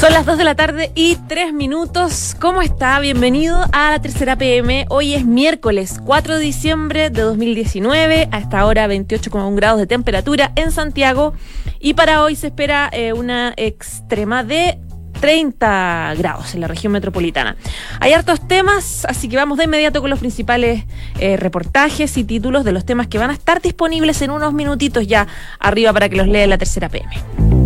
Son 0.00 0.14
las 0.14 0.24
2 0.24 0.38
de 0.38 0.44
la 0.44 0.54
tarde 0.54 0.92
y 0.94 1.16
3 1.28 1.52
minutos. 1.52 2.34
¿Cómo 2.40 2.62
está? 2.62 2.98
Bienvenido 3.00 3.66
a 3.70 3.90
la 3.90 4.00
tercera 4.00 4.34
PM. 4.34 4.86
Hoy 4.88 5.12
es 5.12 5.26
miércoles 5.26 6.00
4 6.02 6.38
de 6.38 6.40
diciembre 6.42 7.10
de 7.10 7.20
2019. 7.20 8.30
A 8.32 8.38
esta 8.38 8.64
hora 8.64 8.88
28,1 8.88 9.54
grados 9.54 9.78
de 9.78 9.86
temperatura 9.86 10.52
en 10.56 10.72
Santiago. 10.72 11.34
Y 11.80 11.92
para 11.92 12.22
hoy 12.22 12.34
se 12.34 12.46
espera 12.46 12.88
eh, 12.94 13.12
una 13.12 13.52
extrema 13.58 14.42
de 14.42 14.78
30 15.20 16.14
grados 16.16 16.54
en 16.54 16.62
la 16.62 16.66
región 16.68 16.94
metropolitana. 16.94 17.56
Hay 18.00 18.14
hartos 18.14 18.48
temas, 18.48 19.04
así 19.04 19.28
que 19.28 19.36
vamos 19.36 19.58
de 19.58 19.64
inmediato 19.64 20.00
con 20.00 20.08
los 20.08 20.18
principales 20.18 20.84
eh, 21.18 21.36
reportajes 21.36 22.16
y 22.16 22.24
títulos 22.24 22.64
de 22.64 22.72
los 22.72 22.86
temas 22.86 23.06
que 23.08 23.18
van 23.18 23.28
a 23.28 23.34
estar 23.34 23.60
disponibles 23.60 24.22
en 24.22 24.30
unos 24.30 24.54
minutitos 24.54 25.06
ya 25.06 25.26
arriba 25.58 25.92
para 25.92 26.08
que 26.08 26.16
los 26.16 26.26
lea 26.26 26.46
la 26.46 26.56
tercera 26.56 26.88
PM. 26.88 27.59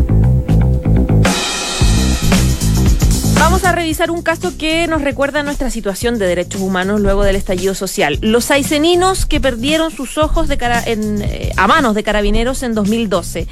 Vamos 3.38 3.64
a 3.64 3.72
revisar 3.72 4.10
un 4.10 4.22
caso 4.22 4.56
que 4.56 4.86
nos 4.86 5.02
recuerda 5.02 5.42
nuestra 5.42 5.70
situación 5.70 6.18
de 6.18 6.26
derechos 6.26 6.60
humanos 6.60 7.00
luego 7.00 7.24
del 7.24 7.36
estallido 7.36 7.74
social. 7.74 8.18
Los 8.22 8.50
aiceninos 8.50 9.26
que 9.26 9.40
perdieron 9.40 9.90
sus 9.90 10.18
ojos 10.18 10.48
de 10.48 10.56
cara 10.56 10.82
eh, 10.86 11.52
a 11.56 11.66
manos 11.66 11.94
de 11.94 12.02
carabineros 12.02 12.62
en 12.62 12.74
2012. 12.74 13.46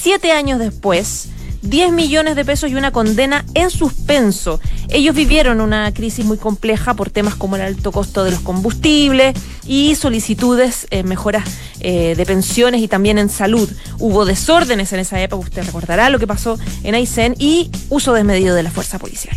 Siete 0.00 0.32
años 0.32 0.58
después, 0.58 1.28
10 1.68 1.92
millones 1.92 2.36
de 2.36 2.44
pesos 2.44 2.70
y 2.70 2.74
una 2.74 2.90
condena 2.90 3.44
en 3.54 3.70
suspenso. 3.70 4.60
Ellos 4.88 5.14
vivieron 5.14 5.60
una 5.60 5.92
crisis 5.92 6.24
muy 6.24 6.38
compleja 6.38 6.94
por 6.94 7.10
temas 7.10 7.34
como 7.34 7.56
el 7.56 7.62
alto 7.62 7.92
costo 7.92 8.24
de 8.24 8.30
los 8.30 8.40
combustibles 8.40 9.34
y 9.66 9.94
solicitudes, 9.96 10.86
eh, 10.90 11.02
mejoras 11.02 11.44
eh, 11.80 12.14
de 12.16 12.26
pensiones 12.26 12.80
y 12.80 12.88
también 12.88 13.18
en 13.18 13.28
salud. 13.28 13.68
Hubo 13.98 14.24
desórdenes 14.24 14.92
en 14.92 15.00
esa 15.00 15.20
época, 15.20 15.44
usted 15.44 15.64
recordará 15.64 16.10
lo 16.10 16.18
que 16.18 16.26
pasó 16.26 16.58
en 16.82 16.94
Aysén 16.94 17.34
y 17.38 17.70
uso 17.88 18.12
desmedido 18.12 18.54
de 18.54 18.62
la 18.62 18.70
fuerza 18.70 18.98
policial. 18.98 19.36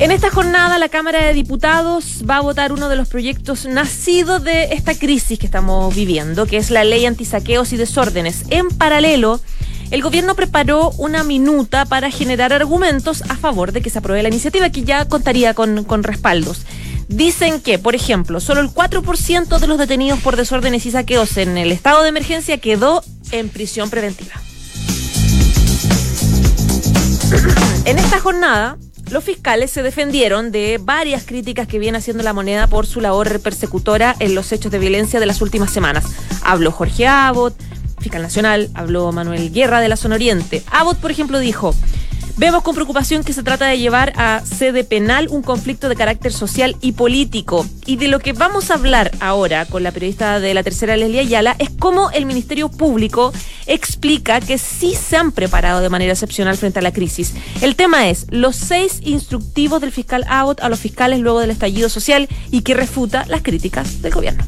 En 0.00 0.10
esta 0.10 0.28
jornada 0.28 0.78
la 0.78 0.88
Cámara 0.88 1.24
de 1.24 1.32
Diputados 1.32 2.24
va 2.28 2.38
a 2.38 2.40
votar 2.40 2.72
uno 2.72 2.88
de 2.88 2.96
los 2.96 3.08
proyectos 3.08 3.64
nacidos 3.64 4.42
de 4.42 4.74
esta 4.74 4.94
crisis 4.94 5.38
que 5.38 5.46
estamos 5.46 5.94
viviendo, 5.94 6.46
que 6.46 6.56
es 6.56 6.70
la 6.70 6.82
ley 6.82 7.06
antisaqueos 7.06 7.72
y 7.72 7.76
desórdenes. 7.76 8.42
En 8.50 8.68
paralelo, 8.70 9.40
el 9.92 10.02
gobierno 10.02 10.34
preparó 10.34 10.90
una 10.98 11.22
minuta 11.22 11.84
para 11.84 12.10
generar 12.10 12.52
argumentos 12.52 13.22
a 13.28 13.36
favor 13.36 13.70
de 13.70 13.82
que 13.82 13.90
se 13.90 14.00
apruebe 14.00 14.24
la 14.24 14.30
iniciativa, 14.30 14.70
que 14.70 14.82
ya 14.82 15.06
contaría 15.06 15.54
con, 15.54 15.84
con 15.84 16.02
respaldos. 16.02 16.62
Dicen 17.06 17.60
que, 17.60 17.78
por 17.78 17.94
ejemplo, 17.94 18.40
solo 18.40 18.62
el 18.62 18.70
4% 18.70 19.58
de 19.60 19.66
los 19.68 19.78
detenidos 19.78 20.18
por 20.18 20.34
desórdenes 20.34 20.86
y 20.86 20.90
saqueos 20.90 21.36
en 21.36 21.56
el 21.56 21.70
estado 21.70 22.02
de 22.02 22.08
emergencia 22.08 22.58
quedó 22.58 23.04
en 23.30 23.48
prisión 23.48 23.90
preventiva. 23.90 24.34
En 27.84 27.98
esta 27.98 28.18
jornada, 28.18 28.76
los 29.14 29.22
fiscales 29.22 29.70
se 29.70 29.84
defendieron 29.84 30.50
de 30.50 30.80
varias 30.82 31.22
críticas 31.22 31.68
que 31.68 31.78
viene 31.78 31.98
haciendo 31.98 32.24
la 32.24 32.32
moneda 32.32 32.66
por 32.66 32.84
su 32.84 33.00
labor 33.00 33.38
persecutora 33.38 34.16
en 34.18 34.34
los 34.34 34.50
hechos 34.50 34.72
de 34.72 34.80
violencia 34.80 35.20
de 35.20 35.26
las 35.26 35.40
últimas 35.40 35.70
semanas. 35.70 36.04
Habló 36.42 36.72
Jorge 36.72 37.06
Abbott, 37.06 37.54
fiscal 38.00 38.22
nacional, 38.22 38.70
habló 38.74 39.12
Manuel 39.12 39.52
Guerra 39.52 39.80
de 39.80 39.88
la 39.88 39.96
Zona 39.96 40.16
Oriente. 40.16 40.64
Abbott, 40.68 40.98
por 40.98 41.12
ejemplo, 41.12 41.38
dijo, 41.38 41.76
Vemos 42.36 42.64
con 42.64 42.74
preocupación 42.74 43.22
que 43.22 43.32
se 43.32 43.44
trata 43.44 43.66
de 43.66 43.78
llevar 43.78 44.12
a 44.16 44.42
sede 44.44 44.82
penal 44.82 45.28
un 45.30 45.42
conflicto 45.42 45.88
de 45.88 45.94
carácter 45.94 46.32
social 46.32 46.74
y 46.80 46.92
político. 46.92 47.64
Y 47.86 47.96
de 47.96 48.08
lo 48.08 48.18
que 48.18 48.32
vamos 48.32 48.70
a 48.70 48.74
hablar 48.74 49.12
ahora 49.20 49.66
con 49.66 49.84
la 49.84 49.92
periodista 49.92 50.40
de 50.40 50.52
la 50.52 50.64
tercera 50.64 50.96
Leslie 50.96 51.20
Ayala 51.20 51.54
es 51.60 51.70
cómo 51.70 52.10
el 52.10 52.26
Ministerio 52.26 52.68
Público 52.68 53.32
explica 53.66 54.40
que 54.40 54.58
sí 54.58 54.96
se 54.96 55.16
han 55.16 55.30
preparado 55.30 55.80
de 55.80 55.90
manera 55.90 56.12
excepcional 56.12 56.56
frente 56.56 56.80
a 56.80 56.82
la 56.82 56.92
crisis. 56.92 57.34
El 57.62 57.76
tema 57.76 58.08
es 58.08 58.26
los 58.30 58.56
seis 58.56 58.98
instructivos 59.04 59.80
del 59.80 59.92
fiscal 59.92 60.24
Abbott 60.28 60.60
a 60.60 60.68
los 60.68 60.80
fiscales 60.80 61.20
luego 61.20 61.38
del 61.38 61.50
estallido 61.50 61.88
social 61.88 62.28
y 62.50 62.62
que 62.62 62.74
refuta 62.74 63.24
las 63.28 63.42
críticas 63.42 64.02
del 64.02 64.12
gobierno. 64.12 64.44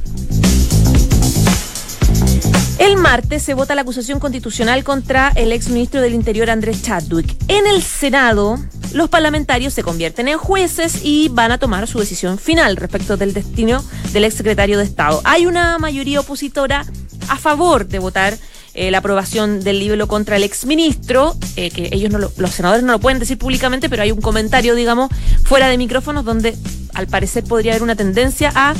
El 2.78 2.98
martes 2.98 3.42
se 3.42 3.54
vota 3.54 3.75
la 3.75 3.81
acusación 3.81 4.20
constitucional 4.20 4.84
contra 4.84 5.32
el 5.34 5.53
exministro 5.53 6.03
del 6.03 6.12
Interior 6.12 6.50
Andrés 6.50 6.82
Chadwick. 6.82 7.34
En 7.48 7.66
el 7.66 7.81
Senado, 7.82 8.59
los 8.92 9.09
parlamentarios 9.09 9.72
se 9.72 9.82
convierten 9.82 10.28
en 10.28 10.37
jueces 10.37 11.00
y 11.03 11.28
van 11.31 11.53
a 11.53 11.59
tomar 11.59 11.88
su 11.88 11.98
decisión 11.98 12.38
final 12.38 12.76
respecto 12.76 13.16
del 13.16 13.32
destino 13.32 13.82
del 14.12 14.25
exsecretario 14.25 14.76
de 14.76 14.84
Estado. 14.84 15.22
Hay 15.25 15.47
una 15.47 15.78
mayoría 15.78 16.20
opositora 16.20 16.84
a 17.28 17.36
favor 17.38 17.86
de 17.86 17.98
votar 17.98 18.36
eh, 18.75 18.91
la 18.91 18.98
aprobación 18.98 19.65
del 19.65 19.78
libro 19.78 20.06
contra 20.06 20.36
el 20.36 20.42
exministro, 20.42 21.34
eh, 21.56 21.70
que 21.70 21.88
ellos 21.92 22.12
no 22.12 22.19
los 22.19 22.50
senadores 22.50 22.84
no 22.84 22.92
lo 22.92 22.98
pueden 22.98 23.19
decir 23.19 23.38
públicamente, 23.38 23.88
pero 23.88 24.03
hay 24.03 24.12
un 24.12 24.20
comentario, 24.20 24.75
digamos, 24.75 25.10
fuera 25.44 25.69
de 25.69 25.78
micrófonos 25.78 26.26
donde 26.26 26.54
al 26.92 27.06
parecer 27.06 27.42
podría 27.44 27.72
haber 27.72 27.82
una 27.82 27.97
tendencia 27.97 28.53
a 28.54 28.75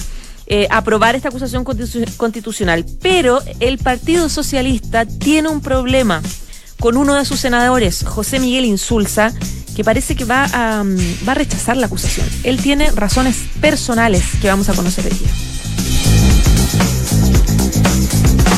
eh, 0.47 0.69
aprobar 0.71 1.17
esta 1.17 1.29
acusación 1.29 1.65
constitucional. 1.65 2.85
Pero 3.03 3.43
el 3.61 3.79
Partido 3.79 4.29
Socialista 4.29 5.05
tiene 5.07 5.49
un 5.49 5.61
problema 5.61 6.23
con 6.81 6.97
uno 6.97 7.15
de 7.15 7.25
sus 7.25 7.41
senadores, 7.41 8.05
José 8.05 8.39
Miguel 8.39 8.65
Insulza, 8.65 9.33
que 9.75 9.85
parece 9.85 10.17
que 10.17 10.25
va 10.25 10.47
a, 10.53 10.85
mm, 10.85 11.27
rechazar 11.27 11.77
la 11.77 11.87
acusación. 11.87 12.27
Él 12.45 12.61
tiene 12.61 12.91
razones 12.93 13.37
personales 13.61 14.23
que 14.41 14.49
vamos 14.49 14.69
a 14.69 14.75
conocer 14.75 15.05
hoy 15.05 15.19
día. 15.19 15.31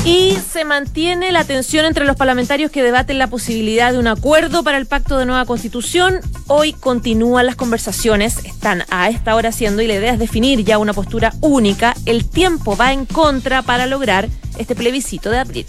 Y 0.08 0.38
se 0.50 0.64
mantiene 0.64 1.32
la 1.32 1.44
tensión 1.44 1.84
entre 1.84 2.06
los 2.06 2.16
parlamentarios 2.16 2.70
que 2.70 2.82
debaten 2.82 3.18
la 3.18 3.26
posibilidad 3.26 3.92
de 3.92 3.98
un 3.98 4.06
acuerdo 4.06 4.62
para 4.62 4.78
el 4.78 4.86
pacto 4.86 5.18
de 5.18 5.26
nueva 5.26 5.44
constitución. 5.44 6.20
Hoy 6.46 6.72
continúan 6.72 7.44
las 7.44 7.56
conversaciones, 7.56 8.42
están 8.46 8.84
a 8.88 9.10
esta 9.10 9.34
hora 9.34 9.50
haciendo 9.50 9.82
y 9.82 9.86
la 9.86 9.96
idea 9.96 10.14
es 10.14 10.18
definir 10.18 10.64
ya 10.64 10.78
una 10.78 10.94
postura 10.94 11.34
única. 11.42 11.94
El 12.06 12.26
tiempo 12.26 12.74
va 12.74 12.94
en 12.94 13.04
contra 13.04 13.60
para 13.60 13.86
lograr 13.86 14.30
este 14.56 14.74
plebiscito 14.74 15.28
de 15.28 15.40
abril. 15.40 15.66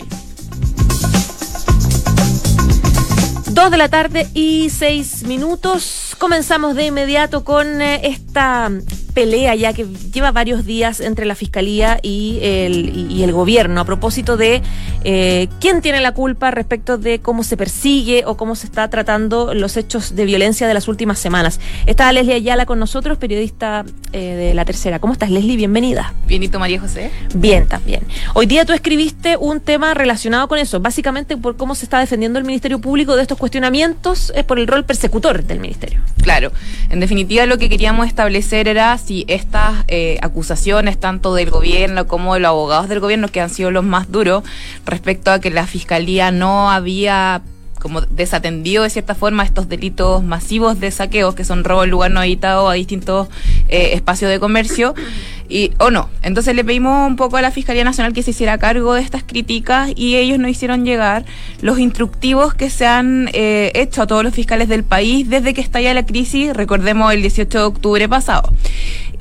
Dos 3.49 3.71
de 3.71 3.77
la 3.77 3.89
tarde 3.89 4.29
y 4.33 4.69
seis 4.69 5.23
minutos. 5.23 6.15
Comenzamos 6.17 6.75
de 6.75 6.85
inmediato 6.85 7.43
con 7.43 7.81
eh, 7.81 8.07
esta 8.07 8.71
pelea 9.13 9.55
ya 9.55 9.73
que 9.73 9.85
lleva 10.13 10.31
varios 10.31 10.65
días 10.65 10.99
entre 10.99 11.25
la 11.25 11.35
fiscalía 11.35 11.99
y 12.01 12.39
el, 12.41 13.11
y 13.11 13.23
el 13.23 13.31
gobierno 13.31 13.81
a 13.81 13.85
propósito 13.85 14.37
de 14.37 14.61
eh, 15.03 15.47
quién 15.59 15.81
tiene 15.81 16.01
la 16.01 16.13
culpa 16.13 16.51
respecto 16.51 16.97
de 16.97 17.19
cómo 17.19 17.43
se 17.43 17.57
persigue 17.57 18.23
o 18.25 18.37
cómo 18.37 18.55
se 18.55 18.67
está 18.67 18.89
tratando 18.89 19.53
los 19.53 19.77
hechos 19.77 20.15
de 20.15 20.25
violencia 20.25 20.67
de 20.67 20.73
las 20.73 20.87
últimas 20.87 21.19
semanas. 21.19 21.59
Está 21.85 22.11
Leslie 22.11 22.35
Ayala 22.35 22.65
con 22.65 22.79
nosotros, 22.79 23.17
periodista 23.17 23.85
eh, 24.11 24.19
de 24.19 24.53
La 24.53 24.65
Tercera. 24.65 24.99
¿Cómo 24.99 25.13
estás, 25.13 25.29
Leslie? 25.29 25.57
Bienvenida. 25.57 26.13
Bienito, 26.27 26.59
María 26.59 26.79
José. 26.79 27.11
Bien, 27.35 27.67
también. 27.67 28.01
Hoy 28.33 28.45
día 28.45 28.65
tú 28.65 28.73
escribiste 28.73 29.37
un 29.37 29.59
tema 29.59 29.93
relacionado 29.93 30.47
con 30.47 30.59
eso, 30.59 30.79
básicamente 30.79 31.37
por 31.37 31.57
cómo 31.57 31.75
se 31.75 31.85
está 31.85 31.99
defendiendo 31.99 32.39
el 32.39 32.45
Ministerio 32.45 32.79
Público 32.79 33.15
de 33.15 33.21
estos 33.21 33.37
cuestionamientos, 33.37 34.31
es 34.35 34.43
por 34.43 34.59
el 34.59 34.67
rol 34.67 34.85
persecutor 34.85 35.43
del 35.43 35.59
Ministerio. 35.59 36.01
Claro. 36.21 36.51
En 36.89 36.99
definitiva, 36.99 37.45
lo 37.45 37.57
que 37.57 37.69
queríamos 37.69 38.07
establecer 38.07 38.67
era 38.67 38.98
si 38.99 39.25
estas 39.27 39.83
eh, 39.87 40.17
acusaciones, 40.21 40.99
tanto 40.99 41.33
del 41.33 41.49
gobierno 41.49 42.07
como 42.07 42.33
de 42.33 42.41
los 42.41 42.49
abogados 42.49 42.89
del 42.89 42.99
gobierno, 42.99 43.27
que 43.27 43.41
han 43.41 43.49
sido 43.49 43.71
los 43.71 43.83
más 43.83 44.11
duros, 44.11 44.43
respecto 44.85 45.31
a 45.31 45.39
que 45.39 45.49
la 45.49 45.65
fiscalía 45.65 46.31
no 46.31 46.71
había 46.71 47.41
como 47.79 48.01
desatendido 48.01 48.83
de 48.83 48.89
cierta 48.89 49.15
forma 49.15 49.43
estos 49.43 49.69
delitos 49.69 50.23
masivos 50.23 50.79
de 50.79 50.91
saqueos 50.91 51.35
que 51.35 51.43
son 51.43 51.63
robo 51.63 51.83
en 51.83 51.89
lugar 51.89 52.11
no 52.11 52.19
habitado 52.19 52.69
a 52.69 52.73
distintos 52.73 53.29
eh, 53.67 53.91
espacios 53.93 54.29
de 54.29 54.39
comercio 54.39 54.93
y, 55.49 55.71
o 55.79 55.89
no. 55.89 56.09
Entonces 56.21 56.55
le 56.55 56.63
pedimos 56.63 57.07
un 57.07 57.15
poco 57.15 57.37
a 57.37 57.41
la 57.41 57.51
Fiscalía 57.51 57.83
Nacional 57.83 58.13
que 58.13 58.21
se 58.21 58.31
hiciera 58.31 58.57
cargo 58.57 58.93
de 58.93 59.01
estas 59.01 59.23
críticas 59.23 59.91
y 59.95 60.15
ellos 60.15 60.37
nos 60.37 60.51
hicieron 60.51 60.85
llegar 60.85 61.25
los 61.61 61.79
instructivos 61.79 62.53
que 62.53 62.69
se 62.69 62.85
han 62.85 63.29
eh, 63.33 63.71
hecho 63.73 64.03
a 64.03 64.07
todos 64.07 64.23
los 64.23 64.33
fiscales 64.33 64.69
del 64.69 64.83
país 64.83 65.29
desde 65.29 65.53
que 65.53 65.61
estalla 65.61 65.93
la 65.93 66.05
crisis, 66.05 66.53
recordemos 66.53 67.13
el 67.13 67.21
18 67.21 67.57
de 67.57 67.63
octubre 67.63 68.07
pasado. 68.07 68.53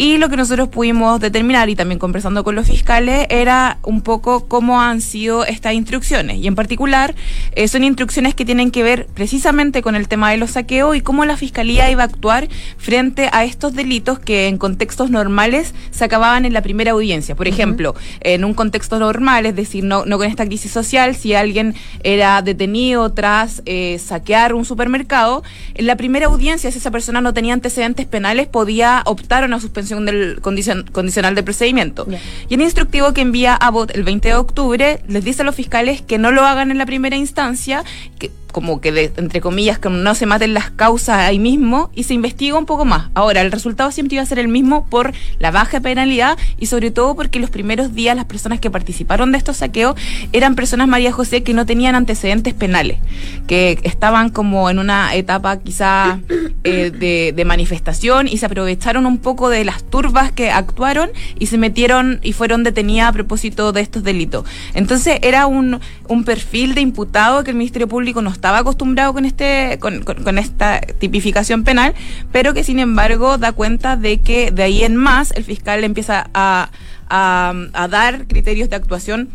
Y 0.00 0.19
lo 0.19 0.28
que 0.28 0.37
nosotros 0.37 0.69
pudimos 0.69 1.19
determinar, 1.19 1.69
y 1.70 1.75
también 1.75 1.99
conversando 1.99 2.44
con 2.44 2.54
los 2.54 2.69
fiscales, 2.69 3.26
era 3.31 3.78
un 3.82 4.02
poco 4.02 4.46
cómo 4.46 4.81
han 4.81 5.00
sido 5.00 5.44
estas 5.44 5.75
instrucciones. 5.75 6.38
Y 6.38 6.46
en 6.46 6.54
particular, 6.54 7.16
eh, 7.56 7.66
son 7.66 7.82
instrucciones 7.82 8.37
que 8.37 8.44
tienen 8.49 8.71
que 8.71 8.83
ver 8.83 9.09
precisamente 9.12 9.83
con 9.83 9.95
el 9.95 10.09
tema 10.09 10.31
de 10.31 10.39
los 10.39 10.53
saqueos 10.53 10.97
y 10.97 11.03
cómo 11.03 11.27
la 11.27 11.37
Fiscalía 11.37 11.91
iba 11.91 12.03
a 12.03 12.06
actuar 12.06 12.49
frente 12.79 13.29
a 13.31 13.45
estos 13.45 13.75
delitos 13.75 14.19
que 14.19 14.47
en 14.47 14.56
contextos 14.56 15.11
normales 15.11 15.75
se 15.91 16.05
acababan 16.05 16.47
en 16.47 16.55
la 16.55 16.62
primera 16.62 16.93
audiencia. 16.93 17.35
Por 17.37 17.47
ejemplo, 17.47 17.95
en 18.21 18.47
un 18.47 18.55
contexto 18.55 18.99
normal, 18.99 19.45
es 19.45 19.55
decir, 19.55 19.85
no, 19.85 20.06
no 20.06 20.17
con 20.17 20.27
esta 20.27 20.47
crisis 20.47 20.73
social, 20.73 21.15
si 21.15 21.35
alguien 21.35 21.75
era 22.03 22.41
detenido 22.41 23.12
tras 23.12 23.61
eh, 23.67 23.99
saquear 23.99 24.55
un 24.55 24.65
supermercado, 24.65 25.43
en 25.75 25.87
la 25.87 25.97
primera 25.97 26.25
audiencia, 26.25 26.71
si 26.71 26.79
esa 26.79 26.91
persona 26.91 27.21
no 27.21 27.35
tenía 27.35 27.53
antecedentes 27.53 28.06
penales, 28.06 28.47
podía 28.47 29.03
optar 29.05 29.43
a 29.43 29.47
una 29.47 29.61
suspensión 29.61 30.06
del 30.06 30.41
condicional 30.41 31.35
de 31.35 31.43
procedimiento. 31.43 32.09
Y 32.49 32.55
el 32.55 32.62
instructivo 32.62 33.12
que 33.12 33.21
envía 33.21 33.56
a 33.56 33.71
BOT 33.71 33.91
el 33.95 34.05
20 34.05 34.29
de 34.29 34.35
octubre 34.37 35.03
les 35.06 35.23
dice 35.23 35.43
a 35.43 35.45
los 35.45 35.55
fiscales 35.55 36.00
que 36.00 36.17
no 36.17 36.33
lo 36.33 36.47
hagan 36.47 36.71
en 36.71 36.79
la 36.79 36.87
primera 36.87 37.17
instancia, 37.17 37.85
que 38.19 38.38
como 38.53 38.81
que 38.81 39.12
entre 39.17 39.41
comillas 39.41 39.79
que 39.79 39.91
no 39.91 40.15
se 40.15 40.27
maten 40.27 40.55
las 40.55 40.71
causas 40.71 41.19
ahí 41.19 41.39
mismo 41.39 41.91
y 41.95 42.05
se 42.05 42.15
investiga 42.15 42.59
un 42.59 42.67
poco 42.67 42.85
más. 42.85 43.11
Ahora, 43.15 43.41
el 43.41 43.53
resultado 43.53 43.91
siempre 43.91 44.17
iba 44.17 44.23
a 44.23 44.27
ser 44.27 44.39
el 44.39 44.49
mismo 44.49 44.87
por 44.89 45.12
la 45.39 45.50
baja 45.50 45.81
penalidad 45.81 46.39
y 46.59 46.67
sobre 46.67 46.91
todo 46.91 47.15
porque 47.15 47.41
los 47.41 47.50
primeros 47.50 47.95
días 47.95 48.17
las 48.17 48.25
personas 48.25 48.61
que 48.61 48.71
participaron 48.71 49.33
de 49.33 49.39
estos 49.39 49.59
saqueos 49.59 49.97
eran 50.33 50.55
personas, 50.55 50.89
María 50.89 51.12
José, 51.12 51.43
que 51.43 51.55
no 51.55 51.67
tenían 51.67 51.95
antecedentes 51.95 52.55
penales, 52.55 52.99
que 53.47 53.79
estaban 53.83 54.31
como 54.31 54.71
en 54.71 54.79
una 54.79 55.15
etapa 55.15 55.59
quizá 55.59 56.21
eh, 56.65 56.91
de, 56.91 57.33
de 57.35 57.45
manifestación 57.45 58.29
y 58.29 58.39
se 58.39 58.47
aprovecharon 58.47 59.06
un 59.06 59.19
poco 59.19 59.49
de 59.49 59.65
las 59.65 59.85
turbas 59.85 60.33
que 60.33 60.50
actuaron 60.50 61.11
y 61.39 61.47
se 61.47 61.59
metieron 61.59 62.21
y 62.23 62.33
fueron 62.33 62.65
detenidas 62.65 63.09
a 63.09 63.12
propósito 63.12 63.73
de 63.73 63.81
estos 63.81 64.03
delitos. 64.03 64.45
Entonces 64.75 65.19
era 65.23 65.47
un, 65.47 65.81
un 66.09 66.25
perfil 66.25 66.75
de 66.75 66.81
imputado 66.81 67.45
que 67.45 67.50
el 67.50 67.56
Ministerio 67.56 67.89
Público 67.89 68.23
nos 68.23 68.38
estaba 68.38 68.58
acostumbrado 68.58 69.12
con 69.12 69.25
este 69.25 69.79
con, 69.81 70.38
esta 70.38 70.81
tipificación 70.81 71.64
penal, 71.64 71.93
pero 72.31 72.55
que 72.55 72.62
sin 72.62 72.79
embargo 72.79 73.37
da 73.37 73.50
cuenta 73.50 73.96
de 73.96 74.20
que 74.20 74.52
de 74.52 74.62
ahí 74.62 74.85
en 74.85 74.94
más 74.94 75.32
el 75.32 75.43
fiscal 75.43 75.82
empieza 75.82 76.31
a, 76.32 76.70
a, 77.08 77.52
a 77.73 77.88
dar 77.88 78.29
criterios 78.29 78.70
de 78.70 78.76
actuación 78.76 79.29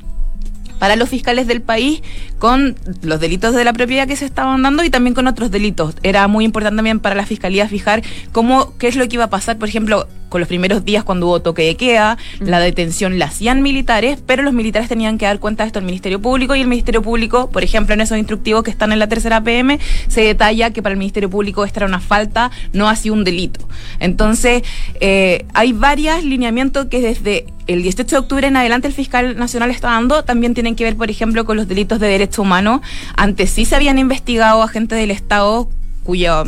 para 0.80 0.96
los 0.96 1.10
fiscales 1.10 1.48
del 1.48 1.62
país 1.62 2.02
con 2.40 2.78
los 3.02 3.20
delitos 3.20 3.54
de 3.54 3.66
la 3.66 3.74
propiedad 3.74 4.08
que 4.08 4.16
se 4.16 4.26
estaban 4.26 4.62
dando 4.62 4.86
y 4.86 4.90
también 4.90 5.14
con 5.14 5.28
otros 5.28 5.52
delitos. 5.52 5.96
Era 6.02 6.28
muy 6.30 6.46
importante 6.46 6.78
también 6.78 7.00
para 7.02 7.16
la 7.16 7.26
fiscalía 7.26 7.68
fijar 7.68 8.04
cómo 8.32 8.78
qué 8.78 8.88
es 8.88 8.96
lo 8.96 9.06
que 9.08 9.16
iba 9.16 9.26
a 9.26 9.30
pasar, 9.30 9.58
por 9.58 9.68
ejemplo, 9.68 10.08
con 10.34 10.42
los 10.42 10.48
primeros 10.48 10.84
días 10.84 11.04
cuando 11.04 11.28
hubo 11.28 11.44
toque 11.44 11.62
de 11.62 11.76
queda, 11.78 12.18
mm. 12.40 12.46
la 12.46 12.60
detención 12.60 13.20
la 13.20 13.26
hacían 13.26 13.62
militares, 13.62 14.18
pero 14.26 14.42
los 14.42 14.52
militares 14.52 14.90
tenían 14.90 15.20
que 15.20 15.28
dar 15.28 15.38
cuenta 15.38 15.64
de 15.64 15.68
esto 15.68 15.78
al 15.78 15.86
Ministerio 15.86 16.20
Público 16.20 16.56
y 16.56 16.62
el 16.62 16.68
Ministerio 16.68 17.04
Público, 17.04 17.52
por 17.52 17.64
ejemplo, 17.64 17.94
en 17.94 18.02
esos 18.02 18.18
instructivos 18.18 18.64
que 18.64 18.72
están 18.72 18.92
en 18.92 18.98
la 18.98 19.06
tercera 19.06 19.44
PM, 19.44 19.80
se 20.08 20.22
detalla 20.22 20.72
que 20.72 20.82
para 20.82 20.94
el 20.94 20.98
Ministerio 20.98 21.30
Público 21.30 21.64
esta 21.66 21.82
era 21.82 21.86
una 21.86 22.00
falta, 22.00 22.50
no 22.72 22.90
ha 22.90 22.96
sido 22.96 23.14
un 23.14 23.24
delito. 23.24 23.60
Entonces, 24.00 24.64
eh, 25.00 25.46
hay 25.54 25.72
varios 25.72 26.24
lineamientos 26.24 26.88
que 26.88 27.00
desde 27.00 27.46
el 27.68 27.84
18 27.84 28.16
de 28.16 28.20
octubre 28.20 28.48
en 28.48 28.58
adelante 28.58 28.88
el 28.88 28.94
fiscal 28.96 29.38
nacional 29.38 29.70
está 29.70 29.90
dando, 29.90 30.24
también 30.24 30.56
tienen 30.56 30.76
que 30.76 30.84
ver, 30.84 30.96
por 30.96 31.12
ejemplo, 31.12 31.46
con 31.46 31.58
los 31.58 31.68
delitos 31.68 32.00
de 32.00 32.08
derecho 32.08 32.42
humano. 32.42 32.82
Antes 33.16 33.52
sí 33.52 33.66
se 33.66 33.76
habían 33.76 34.00
investigado 34.00 34.64
agentes 34.64 34.98
del 34.98 35.12
Estado 35.12 35.70
cuya 36.04 36.44